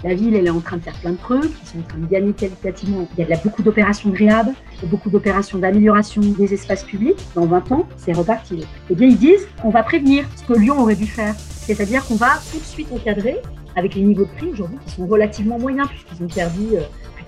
la 0.03 0.13
ville, 0.13 0.35
elle 0.35 0.45
est 0.45 0.51
en 0.51 0.59
train 0.59 0.77
de 0.77 0.83
faire 0.83 0.93
plein 0.99 1.13
de 1.13 1.17
trucs, 1.17 1.51
ils 1.63 1.67
sont 1.67 1.79
en 1.79 1.89
train 1.89 1.97
de 1.97 2.05
gagner 2.05 2.31
qualitativement. 2.31 3.07
Il 3.17 3.27
y 3.27 3.33
a 3.33 3.37
beaucoup 3.37 3.63
d'opérations 3.63 4.11
de 4.11 4.87
beaucoup 4.87 5.09
d'opérations 5.09 5.57
d'amélioration 5.57 6.21
des 6.21 6.53
espaces 6.53 6.83
publics. 6.83 7.17
Dans 7.33 7.47
20 7.47 7.71
ans, 7.71 7.87
c'est 7.97 8.13
reparti. 8.13 8.67
Eh 8.91 8.93
bien, 8.93 9.07
ils 9.07 9.17
disent, 9.17 9.47
on 9.63 9.71
va 9.71 9.81
prévenir 9.81 10.25
ce 10.35 10.43
que 10.43 10.53
Lyon 10.53 10.79
aurait 10.79 10.95
dû 10.95 11.07
faire. 11.07 11.33
C'est-à-dire 11.39 12.05
qu'on 12.05 12.17
va 12.17 12.33
tout 12.51 12.59
de 12.59 12.65
suite 12.65 12.91
encadrer 12.91 13.37
avec 13.75 13.95
les 13.95 14.01
niveaux 14.01 14.25
de 14.25 14.37
prix 14.37 14.49
aujourd'hui 14.51 14.77
qui 14.85 14.91
sont 14.91 15.07
relativement 15.07 15.57
moyens 15.57 15.87
puisqu'ils 15.87 16.23
ont 16.23 16.27
perdu 16.27 16.75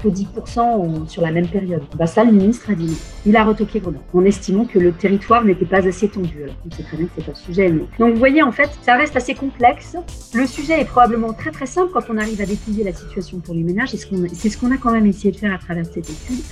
euh, 0.05 0.09
10% 0.09 1.07
sur 1.07 1.21
la 1.21 1.31
même 1.31 1.47
période. 1.47 1.83
Bah 1.97 2.07
ça, 2.07 2.23
le 2.23 2.31
ministre 2.31 2.69
a 2.69 2.75
dit 2.75 2.87
non. 2.87 2.95
Il 3.25 3.35
a 3.35 3.43
retoqué 3.43 3.79
Grenoble 3.79 4.03
en 4.13 4.25
estimant 4.25 4.65
que 4.65 4.79
le 4.79 4.91
territoire 4.91 5.43
n'était 5.43 5.65
pas 5.65 5.87
assez 5.87 6.07
tendu. 6.07 6.43
Alors, 6.43 6.55
on 6.65 6.69
très 6.69 6.97
bien 6.97 7.05
que 7.05 7.11
c'est 7.17 7.25
pas 7.25 7.31
le 7.31 7.37
sujet. 7.37 7.69
Mais... 7.69 7.83
Donc, 7.99 8.13
vous 8.13 8.19
voyez, 8.19 8.43
en 8.43 8.51
fait, 8.51 8.69
ça 8.81 8.95
reste 8.95 9.15
assez 9.15 9.35
complexe. 9.35 9.95
Le 10.33 10.45
sujet 10.45 10.81
est 10.81 10.85
probablement 10.85 11.33
très 11.33 11.51
très 11.51 11.65
simple 11.65 11.91
quand 11.93 12.09
on 12.09 12.17
arrive 12.17 12.41
à 12.41 12.45
déplier 12.45 12.83
la 12.83 12.93
situation 12.93 13.39
pour 13.39 13.53
les 13.53 13.63
ménages. 13.63 13.89
C'est 13.89 14.49
ce 14.49 14.57
qu'on 14.57 14.71
a 14.71 14.77
quand 14.77 14.91
même 14.91 15.05
essayé 15.05 15.31
de 15.31 15.37
faire 15.37 15.53
à 15.53 15.57
travers 15.57 15.85
cette 15.85 16.09
étude. 16.09 16.43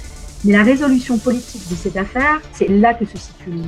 Mais 0.46 0.54
la 0.54 0.64
résolution 0.64 1.18
politique 1.18 1.68
de 1.70 1.76
cette 1.76 1.98
affaire, 1.98 2.40
c'est 2.52 2.68
là 2.68 2.94
que 2.94 3.06
se 3.06 3.18
situe 3.18 3.50
le 3.50 3.62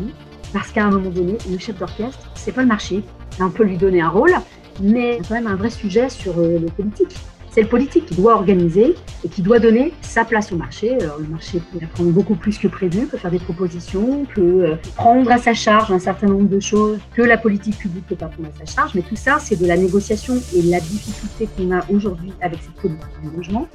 Parce 0.53 0.71
qu'à 0.71 0.85
un 0.85 0.91
moment 0.91 1.09
donné, 1.09 1.37
le 1.49 1.57
chef 1.57 1.77
d'orchestre, 1.79 2.31
c'est 2.35 2.51
pas 2.51 2.61
le 2.61 2.67
marché. 2.67 3.03
On 3.39 3.49
peut 3.49 3.63
lui 3.63 3.77
donner 3.77 4.01
un 4.01 4.09
rôle, 4.09 4.33
mais 4.81 5.19
a 5.19 5.23
quand 5.27 5.35
même 5.35 5.47
un 5.47 5.55
vrai 5.55 5.69
sujet 5.69 6.09
sur 6.09 6.37
euh, 6.37 6.59
le 6.59 6.67
politique. 6.67 7.15
C'est 7.51 7.63
le 7.63 7.67
politique 7.67 8.05
qui 8.05 8.15
doit 8.15 8.35
organiser 8.35 8.95
et 9.23 9.27
qui 9.27 9.41
doit 9.41 9.57
donner 9.57 9.91
sa 10.01 10.23
place 10.23 10.51
au 10.51 10.55
marché. 10.55 10.97
Le 10.99 11.27
marché 11.27 11.59
peut 11.71 11.79
prendre 11.93 12.11
beaucoup 12.11 12.35
plus 12.35 12.59
que 12.59 12.67
prévu, 12.67 13.07
peut 13.07 13.17
faire 13.17 13.31
des 13.31 13.39
propositions, 13.39 14.25
peut 14.35 14.65
euh, 14.65 14.75
prendre 14.95 15.31
à 15.31 15.37
sa 15.39 15.55
charge 15.55 15.91
un 15.91 15.99
certain 15.99 16.27
nombre 16.27 16.47
de 16.47 16.59
choses 16.59 16.99
que 17.15 17.23
la 17.23 17.37
politique 17.37 17.77
publique 17.77 18.03
ne 18.03 18.09
peut 18.09 18.15
pas 18.15 18.27
prendre 18.27 18.49
à 18.49 18.65
sa 18.65 18.71
charge. 18.71 18.93
Mais 18.93 19.01
tout 19.01 19.15
ça, 19.15 19.39
c'est 19.39 19.59
de 19.59 19.65
la 19.65 19.77
négociation 19.77 20.35
et 20.55 20.61
la 20.61 20.79
difficulté 20.79 21.49
qu'on 21.57 21.71
a 21.75 21.81
aujourd'hui 21.91 22.33
avec 22.41 22.59
cette 22.61 22.75
politique 22.75 23.21
du 23.23 23.35
logement. 23.35 23.67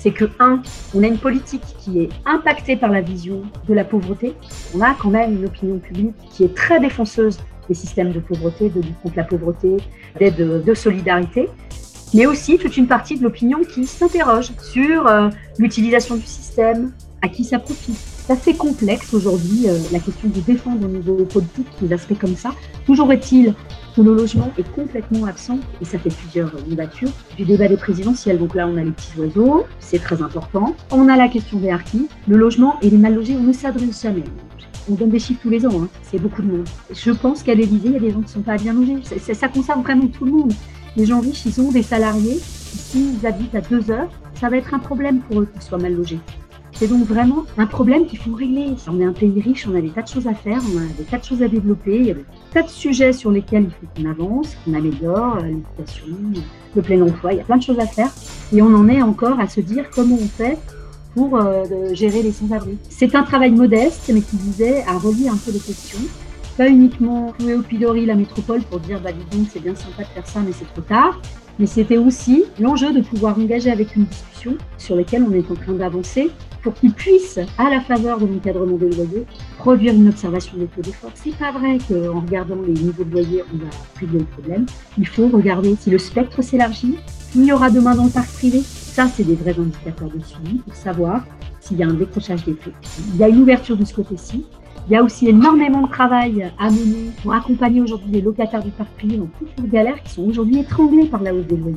C'est 0.00 0.10
que, 0.10 0.24
un, 0.40 0.60
on 0.92 1.04
a 1.04 1.06
une 1.06 1.18
politique 1.18 1.62
qui 1.78 2.00
est 2.00 2.08
impactée 2.26 2.74
par 2.74 2.90
la 2.90 3.02
vision 3.02 3.42
de 3.68 3.74
la 3.74 3.84
pauvreté. 3.84 4.34
On 4.74 4.80
a 4.80 4.94
quand 4.94 5.10
même 5.10 5.36
une 5.36 5.44
opinion 5.44 5.78
publique 5.78 6.16
qui 6.32 6.42
est 6.42 6.54
très 6.56 6.80
défenseuse 6.80 7.38
des 7.68 7.74
systèmes 7.74 8.10
de 8.10 8.18
pauvreté, 8.18 8.68
de 8.68 8.80
lutte 8.80 9.00
contre 9.00 9.16
la 9.16 9.22
pauvreté, 9.22 9.76
d'aide 10.18 10.64
de 10.64 10.74
solidarité 10.74 11.48
mais 12.14 12.26
aussi 12.26 12.58
toute 12.58 12.76
une 12.76 12.86
partie 12.86 13.16
de 13.16 13.22
l'opinion 13.22 13.60
qui 13.62 13.86
s'interroge 13.86 14.52
sur 14.62 15.06
euh, 15.06 15.28
l'utilisation 15.58 16.16
du 16.16 16.26
système, 16.26 16.92
à 17.22 17.28
qui 17.28 17.44
ça 17.44 17.58
profite. 17.58 17.96
C'est 17.96 18.32
assez 18.32 18.54
complexe 18.54 19.14
aujourd'hui 19.14 19.68
euh, 19.68 19.78
la 19.92 19.98
question 19.98 20.28
de 20.28 20.40
défendre 20.40 20.84
au 20.84 20.88
niveau 20.88 21.24
politique 21.24 21.66
des 21.80 21.92
aspects 21.92 22.18
comme 22.18 22.36
ça. 22.36 22.50
Toujours 22.86 23.12
est-il 23.12 23.54
que 23.96 24.00
le 24.00 24.14
logement 24.14 24.50
est 24.58 24.70
complètement 24.74 25.26
absent, 25.26 25.58
et 25.80 25.84
ça 25.84 25.98
fait 25.98 26.10
plusieurs 26.10 26.52
mandatures, 26.68 27.10
du 27.36 27.44
débat 27.44 27.68
des 27.68 27.76
présidentielles. 27.76 28.38
Donc 28.38 28.54
là, 28.54 28.66
on 28.66 28.76
a 28.76 28.82
les 28.82 28.90
petits 28.90 29.18
oiseaux, 29.18 29.66
c'est 29.80 29.98
très 29.98 30.22
important. 30.22 30.74
On 30.90 31.08
a 31.08 31.16
la 31.16 31.28
question 31.28 31.58
des 31.58 31.70
harkis. 31.70 32.08
Le 32.26 32.36
logement 32.36 32.76
et 32.80 32.90
les 32.90 32.96
mal 32.96 33.14
logés, 33.14 33.36
on 33.38 33.42
ne 33.42 33.52
s'adresse 33.52 34.02
jamais. 34.02 34.24
On 34.90 34.94
donne 34.94 35.10
des 35.10 35.18
chiffres 35.18 35.40
tous 35.42 35.50
les 35.50 35.64
ans, 35.66 35.82
hein. 35.82 35.88
c'est 36.02 36.18
beaucoup 36.18 36.42
de 36.42 36.50
monde. 36.50 36.68
Je 36.92 37.12
pense 37.12 37.42
qu'à 37.42 37.54
l'Élysée, 37.54 37.88
il 37.88 37.92
y 37.92 37.96
a 37.96 38.00
des 38.00 38.10
gens 38.10 38.20
qui 38.20 38.26
ne 38.26 38.30
sont 38.30 38.40
pas 38.40 38.56
bien 38.56 38.72
logés. 38.72 38.96
ça 39.34 39.48
concerne 39.48 39.82
vraiment 39.82 40.06
tout 40.08 40.24
le 40.24 40.32
monde. 40.32 40.52
Les 40.96 41.06
gens 41.06 41.20
riches, 41.20 41.46
ils 41.46 41.60
ont 41.60 41.72
des 41.72 41.82
salariés. 41.82 42.38
S'ils 42.38 43.26
habitent 43.26 43.54
à 43.54 43.60
deux 43.62 43.90
heures, 43.90 44.10
ça 44.34 44.48
va 44.48 44.56
être 44.56 44.74
un 44.74 44.78
problème 44.78 45.20
pour 45.20 45.40
eux 45.40 45.48
qu'ils 45.50 45.62
soient 45.62 45.78
mal 45.78 45.94
logés. 45.94 46.18
C'est 46.74 46.88
donc 46.88 47.06
vraiment 47.06 47.44
un 47.58 47.66
problème 47.66 48.06
qu'il 48.06 48.18
faut 48.18 48.34
régler. 48.34 48.74
On 48.88 49.00
est 49.00 49.04
un 49.04 49.12
pays 49.12 49.40
riche, 49.40 49.66
on 49.68 49.74
a 49.74 49.80
des 49.80 49.90
tas 49.90 50.02
de 50.02 50.08
choses 50.08 50.26
à 50.26 50.34
faire, 50.34 50.60
on 50.74 50.78
a 50.78 50.86
des 50.98 51.04
tas 51.04 51.18
de 51.18 51.24
choses 51.24 51.42
à 51.42 51.48
développer, 51.48 51.96
il 51.96 52.06
y 52.06 52.10
a 52.10 52.14
des 52.14 52.24
tas 52.52 52.62
de 52.62 52.68
sujets 52.68 53.12
sur 53.12 53.30
lesquels 53.30 53.64
il 53.64 53.70
faut 53.70 53.86
qu'on 53.94 54.10
avance, 54.10 54.56
qu'on 54.64 54.74
améliore, 54.74 55.38
euh, 55.38 55.42
l'éducation, 55.42 56.06
le 56.74 56.82
plein 56.82 57.00
emploi, 57.02 57.32
il 57.32 57.38
y 57.38 57.40
a 57.40 57.44
plein 57.44 57.58
de 57.58 57.62
choses 57.62 57.78
à 57.78 57.86
faire. 57.86 58.10
Et 58.52 58.60
on 58.60 58.74
en 58.74 58.88
est 58.88 59.00
encore 59.00 59.38
à 59.38 59.48
se 59.48 59.60
dire 59.60 59.88
comment 59.94 60.16
on 60.16 60.26
fait 60.26 60.58
pour 61.14 61.36
euh, 61.36 61.64
gérer 61.92 62.22
les 62.22 62.32
sans-abri. 62.32 62.78
C'est 62.88 63.14
un 63.14 63.22
travail 63.22 63.52
modeste, 63.52 64.10
mais 64.12 64.20
qui 64.20 64.36
visait 64.36 64.82
à 64.84 64.98
relier 64.98 65.28
un 65.28 65.36
peu 65.36 65.52
les 65.52 65.60
questions 65.60 66.00
pas 66.56 66.68
uniquement 66.68 67.32
jouer 67.38 67.54
au 67.54 67.62
pilori 67.62 68.06
la 68.06 68.14
métropole 68.14 68.62
pour 68.62 68.80
dire 68.80 69.00
bah 69.00 69.10
donc 69.12 69.46
c'est 69.52 69.62
bien 69.62 69.74
sympa 69.74 70.02
de 70.02 70.08
faire 70.08 70.26
ça 70.26 70.40
mais 70.40 70.52
c'est 70.52 70.66
trop 70.72 70.82
tard, 70.82 71.20
mais 71.58 71.66
c'était 71.66 71.98
aussi 71.98 72.44
l'enjeu 72.60 72.92
de 72.92 73.00
pouvoir 73.00 73.38
engager 73.38 73.70
avec 73.70 73.96
une 73.96 74.04
discussion 74.04 74.56
sur 74.78 74.96
laquelle 74.96 75.24
on 75.28 75.32
est 75.32 75.50
en 75.50 75.54
train 75.54 75.72
d'avancer 75.72 76.30
pour 76.62 76.74
qu'ils 76.74 76.92
puissent, 76.92 77.40
à 77.58 77.70
la 77.70 77.80
faveur 77.80 78.18
de 78.18 78.26
l'encadrement 78.26 78.76
des 78.76 78.88
loyers, 78.90 79.26
produire 79.58 79.94
une 79.94 80.08
observation 80.08 80.56
des 80.56 80.66
taux 80.66 80.80
d'effort. 80.80 81.10
C'est 81.14 81.36
pas 81.36 81.50
vrai 81.50 81.78
qu'en 81.78 82.20
regardant 82.20 82.58
les 82.64 82.72
niveaux 82.72 83.04
de 83.04 83.10
loyer, 83.10 83.42
on 83.52 83.58
va 83.58 83.70
régler 83.98 84.20
le 84.20 84.24
problème. 84.24 84.66
Il 84.96 85.06
faut 85.06 85.28
regarder 85.28 85.74
si 85.74 85.90
le 85.90 85.98
spectre 85.98 86.40
s'élargit, 86.42 86.96
qu'il 87.32 87.44
y 87.44 87.52
aura 87.52 87.70
demain 87.70 87.94
dans 87.94 88.04
le 88.04 88.10
parc 88.10 88.30
privé. 88.32 88.60
Ça, 88.60 89.08
c'est 89.08 89.24
des 89.24 89.34
vrais 89.34 89.58
indicateurs 89.58 90.10
de 90.10 90.22
suivi 90.22 90.58
pour 90.58 90.74
savoir 90.74 91.24
s'il 91.60 91.78
y 91.78 91.82
a 91.82 91.88
un 91.88 91.94
décrochage 91.94 92.44
des 92.44 92.52
prix. 92.52 92.72
Il 93.12 93.16
y 93.16 93.24
a 93.24 93.28
une 93.28 93.40
ouverture 93.40 93.76
de 93.76 93.84
ce 93.84 93.94
côté-ci. 93.94 94.46
Il 94.88 94.92
y 94.92 94.96
a 94.96 95.02
aussi 95.02 95.28
énormément 95.28 95.82
de 95.82 95.88
travail 95.90 96.50
à 96.58 96.70
mener 96.70 97.10
pour 97.22 97.32
accompagner 97.32 97.80
aujourd'hui 97.80 98.10
les 98.10 98.20
locataires 98.20 98.62
du 98.62 98.70
parc 98.70 98.90
privé 98.96 99.16
dans 99.16 99.28
toutes 99.38 99.56
leurs 99.58 99.68
galères 99.68 100.02
qui 100.02 100.12
sont 100.12 100.22
aujourd'hui 100.22 100.60
étranglés 100.60 101.06
par 101.06 101.22
la 101.22 101.32
hausse 101.32 101.46
des 101.46 101.56
loyers 101.56 101.76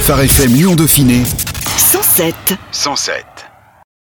Phare 0.00 0.22
FM 0.22 0.54
Lyon 0.54 0.76
Dauphiné 0.76 1.24
107. 1.76 2.34
107. 2.72 3.35